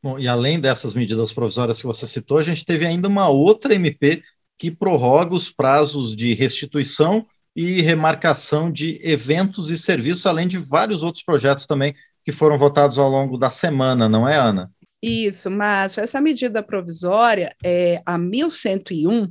Bom, 0.02 0.18
e 0.18 0.26
além 0.26 0.58
dessas 0.58 0.94
medidas 0.94 1.30
provisórias 1.30 1.78
que 1.78 1.86
você 1.86 2.06
citou, 2.06 2.38
a 2.38 2.42
gente 2.42 2.64
teve 2.64 2.86
ainda 2.86 3.08
uma 3.08 3.28
outra 3.28 3.74
MP 3.74 4.22
que 4.56 4.70
prorroga 4.70 5.34
os 5.34 5.50
prazos 5.50 6.16
de 6.16 6.32
restituição 6.32 7.26
e 7.54 7.82
remarcação 7.82 8.72
de 8.72 8.98
eventos 9.06 9.70
e 9.70 9.76
serviços, 9.76 10.24
além 10.24 10.48
de 10.48 10.56
vários 10.56 11.02
outros 11.02 11.22
projetos 11.22 11.66
também 11.66 11.94
que 12.24 12.32
foram 12.32 12.58
votados 12.58 12.98
ao 12.98 13.08
longo 13.08 13.36
da 13.36 13.50
semana, 13.50 14.08
não 14.08 14.28
é, 14.28 14.36
Ana? 14.36 14.70
Isso, 15.02 15.50
Márcio. 15.50 16.02
Essa 16.02 16.20
medida 16.20 16.62
provisória, 16.62 17.54
é, 17.62 18.00
a 18.06 18.16
1101, 18.16 19.30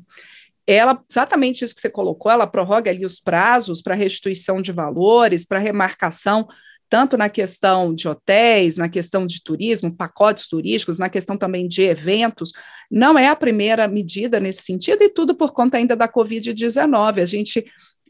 ela, 0.67 1.01
exatamente 1.09 1.65
isso 1.65 1.73
que 1.73 1.81
você 1.81 1.89
colocou, 1.89 2.31
ela 2.31 2.45
prorroga 2.45 2.91
ali 2.91 3.05
os 3.05 3.19
prazos 3.19 3.81
para 3.81 3.95
restituição 3.95 4.61
de 4.61 4.71
valores, 4.71 5.45
para 5.45 5.59
remarcação 5.59 6.47
tanto 6.93 7.17
na 7.17 7.27
questão 7.27 7.91
de 7.91 8.07
hotéis, 8.07 8.77
na 8.77 8.87
questão 8.87 9.25
de 9.25 9.41
turismo, 9.41 9.95
pacotes 9.95 10.47
turísticos, 10.47 10.99
na 10.99 11.09
questão 11.09 11.35
também 11.35 11.67
de 11.67 11.81
eventos, 11.81 12.51
não 12.91 13.17
é 13.17 13.29
a 13.29 13.35
primeira 13.35 13.87
medida 13.87 14.39
nesse 14.39 14.61
sentido, 14.61 15.01
e 15.01 15.09
tudo 15.09 15.33
por 15.33 15.53
conta 15.53 15.77
ainda 15.77 15.95
da 15.95 16.07
Covid-19. 16.07 17.19
A 17.19 17.25
gente 17.25 17.65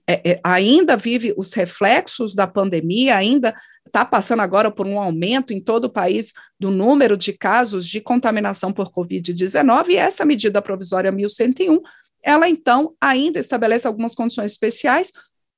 é, 0.08 0.32
é, 0.32 0.40
ainda 0.44 0.98
vive 0.98 1.34
os 1.38 1.54
reflexos 1.54 2.36
da 2.36 2.46
pandemia, 2.46 3.16
ainda 3.16 3.56
está 3.86 4.04
passando 4.04 4.42
agora 4.42 4.72
por 4.72 4.88
um 4.88 5.00
aumento 5.00 5.54
em 5.54 5.62
todo 5.62 5.86
o 5.86 5.90
país 5.90 6.34
do 6.60 6.72
número 6.72 7.16
de 7.16 7.34
casos 7.34 7.88
de 7.88 8.02
contaminação 8.02 8.74
por 8.74 8.92
Covid-19, 8.92 9.90
e 9.90 9.98
essa 9.98 10.26
medida 10.26 10.62
provisória 10.62 11.12
1101, 11.12 11.82
ela 12.22 12.50
então 12.50 12.94
ainda 13.00 13.40
estabelece 13.40 13.88
algumas 13.88 14.16
condições 14.16 14.52
especiais, 14.52 15.12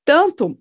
tanto 0.03 0.57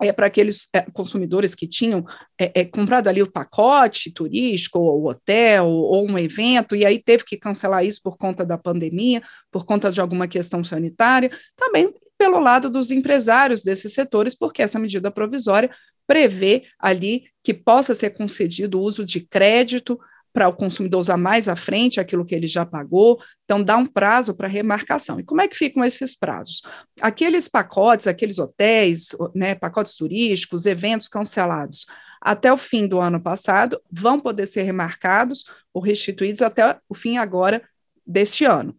é, 0.00 0.12
para 0.12 0.26
aqueles 0.26 0.68
é, 0.72 0.82
consumidores 0.82 1.54
que 1.54 1.66
tinham 1.66 2.04
é, 2.38 2.60
é, 2.60 2.64
comprado 2.64 3.08
ali 3.08 3.20
o 3.20 3.30
pacote 3.30 4.12
turístico, 4.12 4.78
ou 4.78 5.08
hotel, 5.08 5.66
ou 5.66 6.08
um 6.08 6.16
evento, 6.18 6.76
e 6.76 6.86
aí 6.86 7.02
teve 7.02 7.24
que 7.24 7.36
cancelar 7.36 7.84
isso 7.84 8.00
por 8.02 8.16
conta 8.16 8.44
da 8.44 8.56
pandemia, 8.56 9.22
por 9.50 9.64
conta 9.64 9.90
de 9.90 10.00
alguma 10.00 10.28
questão 10.28 10.62
sanitária, 10.62 11.30
também 11.56 11.92
pelo 12.18 12.40
lado 12.40 12.68
dos 12.68 12.90
empresários 12.90 13.62
desses 13.62 13.94
setores, 13.94 14.34
porque 14.34 14.60
essa 14.60 14.78
medida 14.78 15.10
provisória 15.10 15.70
prevê 16.06 16.64
ali 16.78 17.24
que 17.42 17.54
possa 17.54 17.94
ser 17.94 18.10
concedido 18.10 18.80
o 18.80 18.82
uso 18.82 19.04
de 19.04 19.20
crédito 19.20 19.98
para 20.32 20.48
o 20.48 20.52
consumidor 20.52 21.00
usar 21.00 21.16
mais 21.16 21.48
à 21.48 21.56
frente 21.56 22.00
aquilo 22.00 22.24
que 22.24 22.34
ele 22.34 22.46
já 22.46 22.64
pagou, 22.64 23.20
então 23.44 23.62
dá 23.62 23.76
um 23.76 23.86
prazo 23.86 24.34
para 24.34 24.46
remarcação. 24.46 25.18
E 25.18 25.24
como 25.24 25.40
é 25.40 25.48
que 25.48 25.56
ficam 25.56 25.84
esses 25.84 26.14
prazos? 26.14 26.62
Aqueles 27.00 27.48
pacotes, 27.48 28.06
aqueles 28.06 28.38
hotéis, 28.38 29.08
né, 29.34 29.54
pacotes 29.54 29.96
turísticos, 29.96 30.66
eventos 30.66 31.08
cancelados 31.08 31.86
até 32.20 32.52
o 32.52 32.56
fim 32.56 32.86
do 32.86 33.00
ano 33.00 33.20
passado 33.20 33.80
vão 33.90 34.20
poder 34.20 34.46
ser 34.46 34.62
remarcados 34.62 35.44
ou 35.72 35.82
restituídos 35.82 36.42
até 36.42 36.78
o 36.88 36.94
fim 36.94 37.16
agora 37.16 37.62
deste 38.06 38.44
ano. 38.44 38.76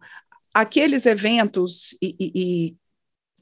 Aqueles 0.52 1.06
eventos 1.06 1.96
e, 2.02 2.16
e, 2.18 2.32
e 2.34 2.76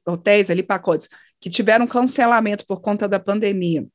hotéis 0.08 0.50
ali, 0.50 0.62
pacotes, 0.62 1.08
que 1.40 1.50
tiveram 1.50 1.86
cancelamento 1.86 2.66
por 2.66 2.80
conta 2.80 3.06
da 3.06 3.20
pandemia 3.20 3.86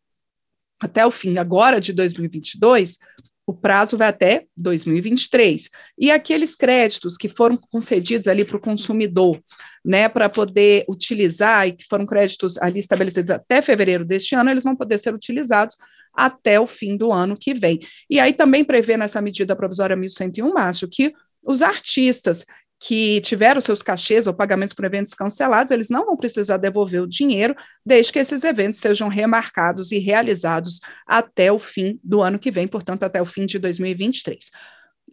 até 0.83 1.05
o 1.05 1.11
fim 1.11 1.37
agora 1.37 1.79
de 1.79 1.93
2022, 1.93 2.99
o 3.47 3.53
prazo 3.53 3.97
vai 3.97 4.09
até 4.09 4.45
2023. 4.57 5.69
E 5.97 6.11
aqueles 6.11 6.55
créditos 6.55 7.15
que 7.15 7.29
foram 7.29 7.55
concedidos 7.55 8.27
ali 8.27 8.43
para 8.43 8.57
o 8.57 8.61
consumidor, 8.61 9.41
né, 9.83 10.09
para 10.09 10.29
poder 10.29 10.83
utilizar 10.89 11.67
e 11.67 11.73
que 11.73 11.85
foram 11.85 12.05
créditos 12.05 12.57
ali 12.57 12.79
estabelecidos 12.79 13.29
até 13.29 13.61
fevereiro 13.61 14.05
deste 14.05 14.35
ano, 14.35 14.49
eles 14.49 14.63
vão 14.63 14.75
poder 14.75 14.97
ser 14.97 15.13
utilizados 15.13 15.77
até 16.13 16.59
o 16.59 16.67
fim 16.67 16.97
do 16.97 17.11
ano 17.11 17.35
que 17.37 17.53
vem. 17.53 17.79
E 18.09 18.19
aí 18.19 18.33
também 18.33 18.63
prevê 18.63 18.95
nessa 18.97 19.21
medida 19.21 19.55
provisória 19.55 19.95
1101, 19.95 20.53
Márcio, 20.53 20.87
que 20.89 21.13
os 21.41 21.61
artistas 21.61 22.45
que 22.85 23.21
tiveram 23.21 23.61
seus 23.61 23.81
cachês 23.81 24.27
ou 24.27 24.33
pagamentos 24.33 24.73
por 24.73 24.83
eventos 24.83 25.13
cancelados, 25.13 25.71
eles 25.71 25.89
não 25.89 26.05
vão 26.05 26.17
precisar 26.17 26.57
devolver 26.57 27.01
o 27.01 27.07
dinheiro, 27.07 27.55
desde 27.85 28.11
que 28.11 28.19
esses 28.19 28.43
eventos 28.43 28.77
sejam 28.77 29.07
remarcados 29.07 29.93
e 29.93 29.99
realizados 29.99 30.81
até 31.07 31.49
o 31.49 31.57
fim 31.57 31.97
do 32.03 32.21
ano 32.21 32.37
que 32.37 32.51
vem, 32.51 32.67
portanto, 32.67 33.03
até 33.03 33.21
o 33.21 33.25
fim 33.25 33.45
de 33.45 33.57
2023. 33.57 34.51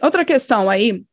Outra 0.03 0.25
questão 0.25 0.69
aí 0.69 1.05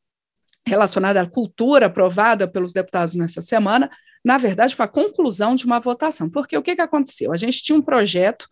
relacionada 0.65 1.21
à 1.21 1.29
cultura 1.29 1.85
aprovada 1.85 2.47
pelos 2.47 2.73
deputados 2.73 3.13
nessa 3.13 3.39
semana 3.39 3.87
na 4.27 4.37
verdade, 4.37 4.75
foi 4.75 4.83
a 4.83 4.89
conclusão 4.89 5.55
de 5.55 5.65
uma 5.65 5.79
votação. 5.79 6.29
Porque 6.29 6.57
o 6.57 6.61
que, 6.61 6.75
que 6.75 6.81
aconteceu? 6.81 7.31
A 7.31 7.37
gente 7.37 7.63
tinha 7.63 7.77
um 7.77 7.81
projeto, 7.81 8.45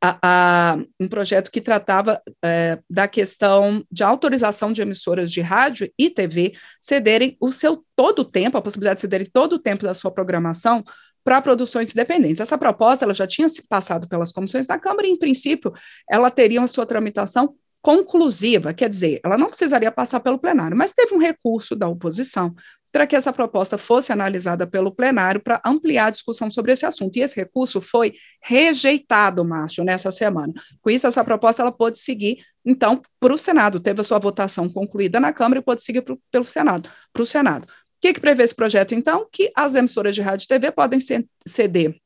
a, 0.00 0.18
a, 0.22 0.78
um 0.98 1.06
projeto 1.06 1.50
que 1.50 1.60
tratava 1.60 2.22
é, 2.42 2.78
da 2.88 3.06
questão 3.06 3.84
de 3.92 4.02
autorização 4.02 4.72
de 4.72 4.80
emissoras 4.80 5.30
de 5.30 5.42
rádio 5.42 5.92
e 5.98 6.08
TV 6.08 6.54
cederem 6.80 7.36
o 7.38 7.52
seu 7.52 7.84
todo 7.94 8.20
o 8.20 8.24
tempo, 8.24 8.56
a 8.56 8.62
possibilidade 8.62 8.96
de 8.96 9.00
cederem 9.02 9.28
todo 9.30 9.56
o 9.56 9.58
tempo 9.58 9.84
da 9.84 9.92
sua 9.92 10.10
programação 10.10 10.82
para 11.22 11.42
produções 11.42 11.90
independentes. 11.90 12.40
Essa 12.40 12.56
proposta 12.56 13.04
ela 13.04 13.12
já 13.12 13.26
tinha 13.26 13.46
se 13.46 13.68
passado 13.68 14.08
pelas 14.08 14.32
comissões 14.32 14.66
da 14.66 14.78
Câmara 14.78 15.06
e, 15.06 15.10
em 15.10 15.18
princípio, 15.18 15.70
ela 16.10 16.30
teria 16.30 16.62
a 16.62 16.66
sua 16.66 16.86
tramitação 16.86 17.54
conclusiva, 17.82 18.72
quer 18.74 18.88
dizer, 18.88 19.20
ela 19.24 19.38
não 19.38 19.48
precisaria 19.48 19.90
passar 19.90 20.20
pelo 20.20 20.38
plenário, 20.38 20.76
mas 20.76 20.92
teve 20.92 21.14
um 21.14 21.18
recurso 21.18 21.74
da 21.74 21.88
oposição 21.88 22.54
para 22.92 23.06
que 23.06 23.14
essa 23.14 23.32
proposta 23.32 23.78
fosse 23.78 24.12
analisada 24.12 24.66
pelo 24.66 24.90
plenário 24.90 25.40
para 25.40 25.60
ampliar 25.64 26.06
a 26.06 26.10
discussão 26.10 26.50
sobre 26.50 26.72
esse 26.72 26.84
assunto. 26.84 27.16
E 27.16 27.22
esse 27.22 27.36
recurso 27.36 27.80
foi 27.80 28.14
rejeitado, 28.42 29.44
Márcio, 29.44 29.84
nessa 29.84 30.10
semana. 30.10 30.52
Com 30.80 30.90
isso, 30.90 31.06
essa 31.06 31.22
proposta 31.22 31.62
ela 31.62 31.72
pôde 31.72 31.98
seguir, 31.98 32.44
então, 32.64 33.00
para 33.20 33.32
o 33.32 33.38
Senado. 33.38 33.78
Teve 33.78 34.00
a 34.00 34.04
sua 34.04 34.18
votação 34.18 34.68
concluída 34.68 35.20
na 35.20 35.32
Câmara 35.32 35.60
e 35.60 35.62
pôde 35.62 35.82
seguir 35.82 36.02
pro, 36.02 36.20
pelo 36.30 36.44
Senado, 36.44 36.90
para 37.12 37.22
o 37.22 37.26
Senado. 37.26 37.64
O 37.64 38.00
que, 38.00 38.12
que 38.14 38.20
prevê 38.20 38.42
esse 38.42 38.54
projeto, 38.54 38.94
então? 38.94 39.28
Que 39.30 39.52
as 39.54 39.74
emissoras 39.74 40.14
de 40.14 40.22
rádio 40.22 40.44
e 40.44 40.48
TV 40.48 40.72
podem 40.72 40.98
ceder 41.46 41.96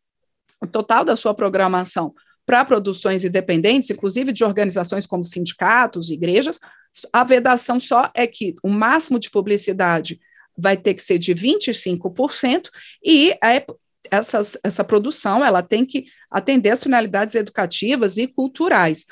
o 0.60 0.66
total 0.66 1.04
da 1.04 1.16
sua 1.16 1.34
programação 1.34 2.14
para 2.46 2.64
produções 2.64 3.24
independentes, 3.24 3.90
inclusive 3.90 4.32
de 4.32 4.44
organizações 4.44 5.06
como 5.06 5.24
sindicatos, 5.24 6.10
igrejas. 6.10 6.58
A 7.12 7.24
vedação 7.24 7.80
só 7.80 8.10
é 8.14 8.26
que 8.26 8.54
o 8.62 8.68
máximo 8.68 9.18
de 9.18 9.30
publicidade 9.30 10.20
vai 10.56 10.76
ter 10.76 10.94
que 10.94 11.02
ser 11.02 11.18
de 11.18 11.34
25%, 11.34 12.68
e 13.04 13.36
a, 13.42 13.62
essas, 14.10 14.58
essa 14.62 14.84
produção 14.84 15.44
ela 15.44 15.62
tem 15.62 15.84
que 15.84 16.04
atender 16.30 16.70
às 16.70 16.82
finalidades 16.82 17.34
educativas 17.34 18.16
e 18.16 18.26
culturais. 18.26 19.06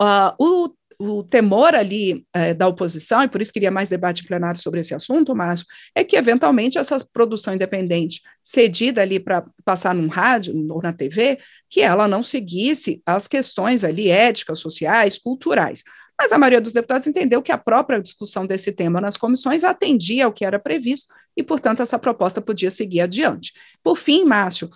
Uh, 0.00 0.32
o 0.38 0.78
o 1.00 1.22
temor 1.22 1.76
ali 1.76 2.26
é, 2.32 2.52
da 2.52 2.66
oposição, 2.66 3.22
e 3.22 3.28
por 3.28 3.40
isso 3.40 3.52
queria 3.52 3.70
mais 3.70 3.88
debate 3.88 4.24
plenário 4.24 4.60
sobre 4.60 4.80
esse 4.80 4.94
assunto, 4.94 5.34
Márcio, 5.34 5.64
é 5.94 6.02
que 6.02 6.16
eventualmente 6.16 6.76
essa 6.76 6.96
produção 7.12 7.54
independente 7.54 8.20
cedida 8.42 9.00
ali 9.00 9.20
para 9.20 9.46
passar 9.64 9.94
num 9.94 10.08
rádio 10.08 10.54
ou 10.70 10.82
na 10.82 10.92
TV, 10.92 11.38
que 11.70 11.80
ela 11.80 12.08
não 12.08 12.22
seguisse 12.22 13.00
as 13.06 13.28
questões 13.28 13.84
ali 13.84 14.08
éticas, 14.08 14.58
sociais, 14.58 15.18
culturais. 15.18 15.84
Mas 16.20 16.32
a 16.32 16.38
maioria 16.38 16.60
dos 16.60 16.72
deputados 16.72 17.06
entendeu 17.06 17.40
que 17.40 17.52
a 17.52 17.58
própria 17.58 18.00
discussão 18.00 18.44
desse 18.44 18.72
tema 18.72 19.00
nas 19.00 19.16
comissões 19.16 19.62
atendia 19.62 20.24
ao 20.24 20.32
que 20.32 20.44
era 20.44 20.58
previsto 20.58 21.14
e, 21.36 21.42
portanto, 21.42 21.80
essa 21.80 21.98
proposta 21.98 22.40
podia 22.40 22.70
seguir 22.70 23.00
adiante. 23.00 23.52
Por 23.82 23.96
fim, 23.96 24.24
Márcio, 24.24 24.68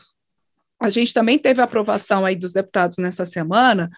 a 0.80 0.90
gente 0.90 1.12
também 1.14 1.38
teve 1.38 1.60
a 1.60 1.64
aprovação 1.64 2.24
aí 2.24 2.36
dos 2.36 2.52
deputados 2.52 2.98
nessa 2.98 3.24
semana 3.24 3.90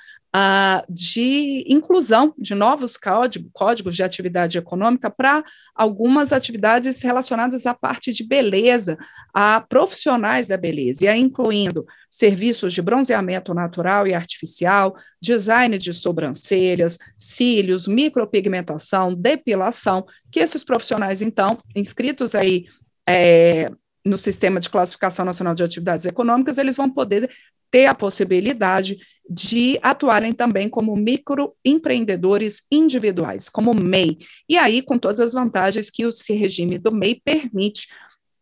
de 0.89 1.65
inclusão 1.69 2.35
de 2.37 2.57
novos 2.57 2.97
código, 2.97 3.49
códigos 3.53 3.95
de 3.95 4.03
atividade 4.03 4.59
econômica 4.59 5.09
para 5.09 5.45
algumas 5.73 6.33
atividades 6.33 7.01
relacionadas 7.03 7.67
à 7.67 7.75
parte 7.75 8.13
de 8.13 8.27
beleza, 8.27 8.99
a 9.33 9.61
profissionais 9.61 10.49
da 10.49 10.57
beleza, 10.57 11.05
e 11.05 11.09
aí 11.09 11.21
incluindo 11.21 11.87
serviços 12.11 12.73
de 12.73 12.83
bronzeamento 12.83 13.55
natural 13.55 14.09
e 14.09 14.15
artificial, 14.15 14.97
design 15.23 15.79
de 15.79 15.95
sobrancelhas, 15.95 16.99
cílios, 17.17 17.87
micropigmentação, 17.87 19.15
depilação, 19.15 20.05
que 20.33 20.41
esses 20.41 20.65
profissionais, 20.65 21.23
então, 21.23 21.59
inscritos 21.77 22.35
aí 22.35 22.67
é, 23.09 23.71
no 24.05 24.19
Sistema 24.19 24.59
de 24.59 24.69
Classificação 24.69 25.25
Nacional 25.25 25.55
de 25.55 25.63
Atividades 25.63 26.07
Econômicas, 26.07 26.59
eles 26.59 26.77
vão 26.77 26.91
poder 26.91 27.31
ter 27.71 27.87
a 27.87 27.95
possibilidade 27.95 28.99
de 29.29 29.79
atuarem 29.83 30.33
também 30.33 30.69
como 30.69 30.95
microempreendedores 30.97 32.63
individuais, 32.71 33.49
como 33.49 33.73
MEI, 33.73 34.19
e 34.49 34.59
aí 34.59 34.83
com 34.83 34.99
todas 34.99 35.21
as 35.21 35.33
vantagens 35.33 35.91
que 35.91 36.05
o 36.05 36.11
regime 36.31 36.79
do 36.79 36.93
MEI 36.93 37.21
permite. 37.25 37.89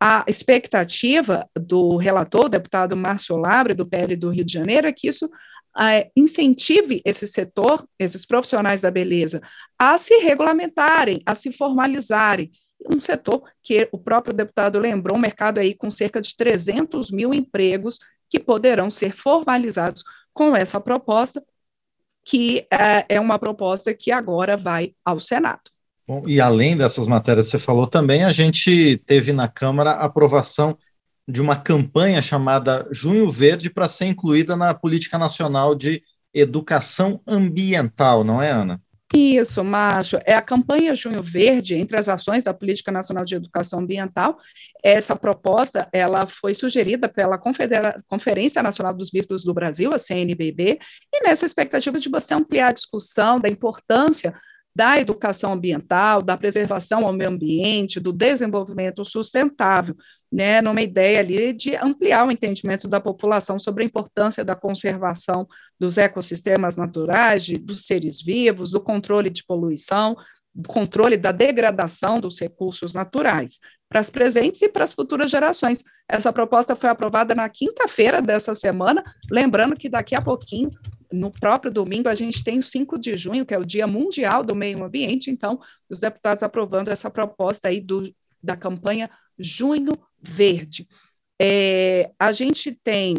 A 0.01 0.25
expectativa 0.27 1.49
do 1.55 1.97
relator, 1.97 2.49
deputado 2.49 2.97
Márcio 2.97 3.37
Labre, 3.37 3.75
do 3.75 3.87
PL 3.87 4.17
do 4.17 4.31
Rio 4.31 4.45
de 4.45 4.53
Janeiro, 4.53 4.89
é 4.89 4.93
que 4.93 5.07
isso 5.07 5.31
é, 5.79 6.11
incentive 6.17 7.01
esse 7.05 7.27
setor, 7.27 7.87
esses 7.99 8.27
profissionais 8.27 8.81
da 8.81 8.91
beleza, 8.91 9.41
a 9.79 9.97
se 9.97 10.19
regulamentarem, 10.19 11.23
a 11.25 11.35
se 11.35 11.53
formalizarem. 11.53 12.51
Um 12.93 13.01
setor 13.01 13.45
que 13.63 13.89
o 13.93 13.99
próprio 13.99 14.35
deputado 14.35 14.79
lembrou, 14.79 15.17
um 15.17 15.21
mercado 15.21 15.59
aí 15.59 15.73
com 15.73 15.89
cerca 15.89 16.21
de 16.21 16.37
300 16.37 17.13
mil 17.13 17.33
empregos 17.33 18.01
que 18.29 18.41
poderão 18.41 18.91
ser 18.91 19.13
formalizados 19.13 20.03
com 20.33 20.57
essa 20.57 20.81
proposta, 20.81 21.43
que 22.25 22.67
é, 22.71 23.17
é 23.17 23.21
uma 23.21 23.39
proposta 23.39 23.93
que 23.93 24.11
agora 24.11 24.57
vai 24.57 24.95
ao 25.05 25.19
Senado. 25.19 25.63
Bom, 26.07 26.23
e 26.27 26.41
além 26.41 26.77
dessas 26.77 27.07
matérias 27.07 27.47
que 27.47 27.53
você 27.53 27.59
falou 27.59 27.87
também, 27.87 28.25
a 28.25 28.33
gente 28.33 28.97
teve 29.07 29.33
na 29.33 29.49
Câmara 29.49 29.93
aprovação 29.93 30.77
de 31.27 31.41
uma 31.41 31.57
campanha 31.57 32.21
chamada 32.21 32.89
Junho 32.93 33.29
Verde 33.29 33.71
para 33.71 33.89
ser 33.89 34.07
incluída 34.07 34.57
na 34.57 34.75
Política 34.75 35.17
Nacional 35.17 35.75
de 35.75 36.03
Educação 36.35 37.21
Ambiental, 37.27 38.25
não 38.25 38.43
é, 38.43 38.51
Ana? 38.51 38.81
Isso, 39.15 39.63
Macho. 39.63 40.19
É 40.25 40.35
a 40.35 40.41
campanha 40.41 40.95
Junho 40.95 41.23
Verde 41.23 41.75
entre 41.75 41.99
as 41.99 42.09
ações 42.09 42.45
da 42.45 42.55
Política 42.55 42.91
Nacional 42.91 43.25
de 43.25 43.35
Educação 43.35 43.81
Ambiental. 43.81 44.39
Essa 44.83 45.15
proposta 45.15 45.87
ela 45.93 46.27
foi 46.27 46.55
sugerida 46.55 47.09
pela 47.09 47.37
Confedera 47.37 47.97
Conferência 48.09 48.63
Nacional 48.63 48.95
dos 48.95 49.11
Bispos 49.11 49.45
do 49.45 49.53
Brasil, 49.53 49.93
a 49.93 49.99
CNBB, 49.99 50.79
e 51.13 51.23
nessa 51.23 51.45
expectativa 51.45 51.99
de 51.99 52.09
você 52.09 52.33
ampliar 52.33 52.69
a 52.69 52.73
discussão 52.73 53.39
da 53.39 53.51
importância 53.51 54.35
da 54.75 54.99
educação 54.99 55.53
ambiental, 55.53 56.23
da 56.23 56.35
preservação 56.35 57.07
ao 57.07 57.13
meio 57.13 57.29
ambiente, 57.29 58.01
do 58.01 58.13
desenvolvimento 58.13 59.05
sustentável, 59.05 59.95
né, 60.33 60.63
numa 60.63 60.81
ideia 60.81 61.21
ali 61.21 61.53
de 61.53 61.77
ampliar 61.77 62.27
o 62.27 62.31
entendimento 62.31 62.89
da 62.89 62.99
população 62.99 63.59
sobre 63.59 63.83
a 63.83 63.87
importância 63.87 64.43
da 64.43 64.57
conservação 64.57 65.47
dos 65.79 65.99
ecossistemas 65.99 66.75
naturais, 66.75 67.45
de, 67.45 67.59
dos 67.59 67.87
seres 67.87 68.23
vivos, 68.23 68.71
do 68.71 68.81
controle 68.81 69.29
de 69.29 69.45
poluição, 69.45 70.17
do 70.55 70.69
controle 70.69 71.19
da 71.19 71.33
degradação 71.33 72.19
dos 72.19 72.41
recursos 72.41 72.95
naturais, 72.95 73.59
para 73.91 74.01
as 74.01 74.11
presentes 74.11 74.63
e 74.63 74.71
para 74.71 74.85
as 74.85 74.95
futuras 74.95 75.31
gerações. 75.31 75.85
Essa 76.09 76.33
proposta 76.33 76.75
foi 76.75 76.89
aprovada 76.89 77.35
na 77.35 77.47
quinta-feira 77.51 78.23
dessa 78.23 78.55
semana, 78.55 79.05
lembrando 79.31 79.77
que 79.77 79.89
daqui 79.89 80.15
a 80.15 80.23
pouquinho 80.23 80.71
no 81.13 81.31
próprio 81.31 81.71
domingo, 81.71 82.09
a 82.09 82.15
gente 82.15 82.43
tem 82.43 82.59
o 82.59 82.63
5 82.65 82.99
de 82.99 83.19
junho, 83.19 83.45
que 83.45 83.53
é 83.53 83.59
o 83.59 83.67
Dia 83.67 83.87
Mundial 83.87 84.43
do 84.43 84.55
Meio 84.55 84.83
Ambiente, 84.83 85.31
então, 85.31 85.61
os 85.91 86.01
deputados 86.01 86.43
aprovando 86.43 86.89
essa 86.89 87.11
proposta 87.11 87.69
aí 87.69 87.83
do, 87.83 88.11
da 88.43 88.57
campanha 88.57 89.11
Junho 89.39 89.99
Verde. 90.23 90.87
É, 91.41 92.11
a 92.19 92.31
gente 92.33 92.73
tem, 92.85 93.17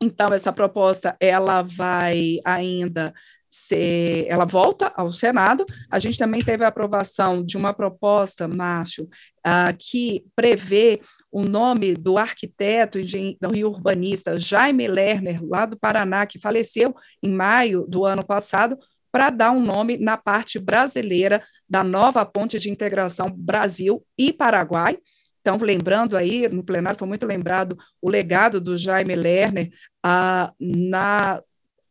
então, 0.00 0.32
essa 0.32 0.52
proposta, 0.52 1.16
ela 1.20 1.62
vai 1.62 2.38
ainda 2.44 3.12
ser, 3.52 4.24
ela 4.28 4.46
volta 4.46 4.90
ao 4.96 5.12
Senado. 5.12 5.66
A 5.90 5.98
gente 5.98 6.16
também 6.16 6.42
teve 6.42 6.64
a 6.64 6.68
aprovação 6.68 7.44
de 7.44 7.58
uma 7.58 7.74
proposta, 7.74 8.48
Márcio, 8.48 9.04
uh, 9.46 9.76
que 9.78 10.24
prevê 10.34 11.02
o 11.30 11.42
nome 11.42 11.94
do 11.94 12.16
arquiteto 12.16 12.98
e 12.98 13.64
urbanista 13.64 14.40
Jaime 14.40 14.88
Lerner, 14.88 15.44
lá 15.44 15.66
do 15.66 15.78
Paraná, 15.78 16.24
que 16.24 16.38
faleceu 16.38 16.94
em 17.22 17.30
maio 17.30 17.84
do 17.86 18.06
ano 18.06 18.24
passado, 18.24 18.78
para 19.12 19.28
dar 19.28 19.50
um 19.50 19.62
nome 19.62 19.98
na 19.98 20.16
parte 20.16 20.58
brasileira 20.58 21.44
da 21.68 21.84
nova 21.84 22.24
ponte 22.24 22.58
de 22.58 22.70
integração 22.70 23.30
Brasil 23.30 24.02
e 24.16 24.32
Paraguai. 24.32 24.96
Então, 25.42 25.58
lembrando 25.58 26.16
aí, 26.16 26.48
no 26.48 26.62
plenário 26.62 26.98
foi 26.98 27.08
muito 27.08 27.26
lembrado 27.26 27.76
o 28.00 28.08
legado 28.08 28.60
do 28.60 28.78
Jaime 28.78 29.14
Lerner 29.14 29.70
ah, 30.02 30.52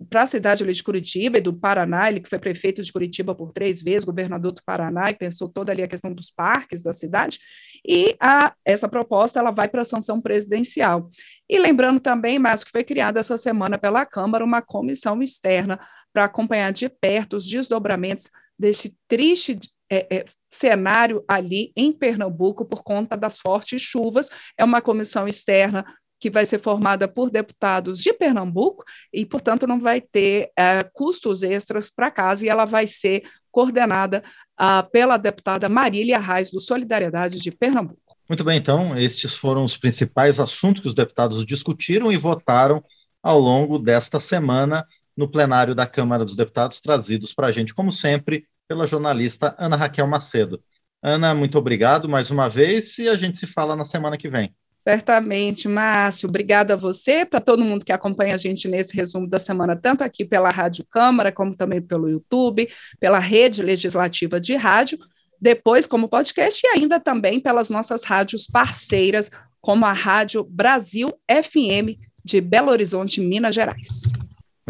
para 0.10 0.24
a 0.24 0.28
cidade 0.28 0.66
de 0.66 0.84
Curitiba 0.84 1.38
e 1.38 1.42
do 1.42 1.54
Paraná, 1.54 2.10
ele 2.10 2.22
que 2.22 2.30
foi 2.30 2.40
prefeito 2.40 2.82
de 2.82 2.92
Curitiba 2.92 3.36
por 3.36 3.52
três 3.52 3.82
vezes, 3.82 4.06
governador 4.06 4.54
do 4.54 4.64
Paraná, 4.64 5.12
e 5.12 5.16
pensou 5.16 5.50
toda 5.50 5.72
ali 5.72 5.84
a 5.84 5.88
questão 5.88 6.14
dos 6.14 6.30
parques 6.32 6.82
da 6.82 6.94
cidade, 6.94 7.40
e 7.86 8.16
a, 8.20 8.54
essa 8.66 8.88
proposta 8.88 9.40
ela 9.40 9.52
vai 9.52 9.68
para 9.68 9.82
a 9.82 9.86
sanção 9.86 10.22
presidencial. 10.22 11.10
E 11.50 11.60
lembrando 11.60 12.00
também, 12.00 12.40
Márcio, 12.40 12.66
que 12.66 12.72
foi 12.72 12.84
criada 12.84 13.20
essa 13.20 13.38
semana 13.38 13.78
pela 13.78 14.06
Câmara 14.06 14.46
uma 14.46 14.62
comissão 14.62 15.22
externa 15.22 15.80
para 16.14 16.26
acompanhar 16.26 16.72
de 16.72 16.90
perto 16.90 17.36
os 17.36 17.46
desdobramentos 17.46 18.30
deste 18.58 18.96
triste 19.08 19.60
é, 19.92 20.08
é, 20.10 20.26
cenário 20.50 21.24
ali 21.28 21.74
em 21.76 21.92
Pernambuco 21.92 22.64
por 22.64 22.82
conta 22.82 23.18
das 23.18 23.38
fortes 23.38 23.82
chuvas. 23.82 24.30
É 24.58 24.64
uma 24.64 24.82
comissão 24.82 25.28
externa 25.28 25.86
que 26.18 26.30
vai 26.30 26.46
ser 26.46 26.60
formada 26.60 27.08
por 27.08 27.30
deputados 27.30 28.00
de 28.00 28.14
Pernambuco 28.14 28.86
e, 29.12 29.26
portanto, 29.26 29.68
não 29.68 29.80
vai 29.80 30.00
ter 30.00 30.52
é, 30.58 30.84
custos 30.94 31.44
extras 31.44 31.90
para 31.90 32.12
casa 32.12 32.46
e 32.46 32.50
ela 32.50 32.64
vai 32.64 32.88
ser 32.88 33.24
coordenada 33.52 34.24
uh, 34.60 34.90
pela 34.92 35.18
deputada 35.18 35.68
Marília 35.68 36.20
Reis, 36.20 36.50
do 36.50 36.62
Solidariedade 36.62 37.38
de 37.38 37.52
Pernambuco. 37.52 38.16
Muito 38.30 38.46
bem, 38.46 38.58
então, 38.58 38.96
estes 38.96 39.34
foram 39.34 39.66
os 39.66 39.76
principais 39.76 40.40
assuntos 40.40 40.82
que 40.82 40.88
os 40.88 40.94
deputados 40.94 41.46
discutiram 41.46 42.12
e 42.12 42.16
votaram 42.16 42.82
ao 43.22 43.38
longo 43.38 43.78
desta 43.78 44.22
semana 44.22 44.88
no 45.18 45.28
plenário 45.28 45.76
da 45.76 45.86
Câmara 45.86 46.24
dos 46.24 46.36
Deputados, 46.36 46.80
trazidos 46.80 47.34
para 47.34 47.48
a 47.48 47.52
gente, 47.52 47.74
como 47.74 47.92
sempre, 47.92 48.46
pela 48.72 48.88
jornalista 48.88 49.54
Ana 49.60 49.76
Raquel 49.76 50.08
Macedo. 50.08 50.64
Ana, 51.04 51.36
muito 51.36 51.58
obrigado 51.58 52.08
mais 52.08 52.32
uma 52.32 52.48
vez 52.48 52.98
e 53.00 53.10
a 53.10 53.18
gente 53.18 53.36
se 53.36 53.46
fala 53.46 53.76
na 53.76 53.84
semana 53.84 54.18
que 54.18 54.30
vem. 54.30 54.56
Certamente, 54.80 55.68
Márcio. 55.68 56.30
Obrigada 56.30 56.76
a 56.76 56.78
você, 56.78 57.26
para 57.26 57.42
todo 57.42 57.66
mundo 57.66 57.84
que 57.84 57.92
acompanha 57.92 58.34
a 58.34 58.38
gente 58.38 58.70
nesse 58.70 58.96
resumo 58.96 59.28
da 59.28 59.40
semana, 59.40 59.76
tanto 59.76 60.06
aqui 60.06 60.24
pela 60.24 60.50
Rádio 60.50 60.86
Câmara, 60.90 61.34
como 61.34 61.54
também 61.54 61.82
pelo 61.82 62.10
YouTube, 62.10 62.70
pela 62.98 63.20
rede 63.20 63.62
legislativa 63.62 64.40
de 64.40 64.56
rádio, 64.56 64.98
depois 65.38 65.86
como 65.86 66.08
podcast 66.08 66.66
e 66.66 66.70
ainda 66.70 66.98
também 66.98 67.42
pelas 67.42 67.70
nossas 67.70 68.06
rádios 68.06 68.48
parceiras, 68.48 69.30
como 69.60 69.86
a 69.86 69.92
Rádio 69.92 70.46
Brasil 70.46 71.10
FM 71.30 72.00
de 72.24 72.40
Belo 72.40 72.72
Horizonte, 72.72 73.20
Minas 73.20 73.54
Gerais. 73.54 74.04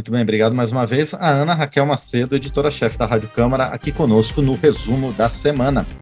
Muito 0.01 0.11
bem, 0.11 0.23
obrigado 0.23 0.55
mais 0.55 0.71
uma 0.71 0.83
vez. 0.83 1.13
A 1.13 1.29
Ana 1.29 1.53
Raquel 1.53 1.85
Macedo, 1.85 2.35
editora-chefe 2.35 2.97
da 2.97 3.05
Rádio 3.05 3.29
Câmara, 3.29 3.65
aqui 3.65 3.91
conosco 3.91 4.41
no 4.41 4.55
resumo 4.55 5.13
da 5.13 5.29
semana. 5.29 5.85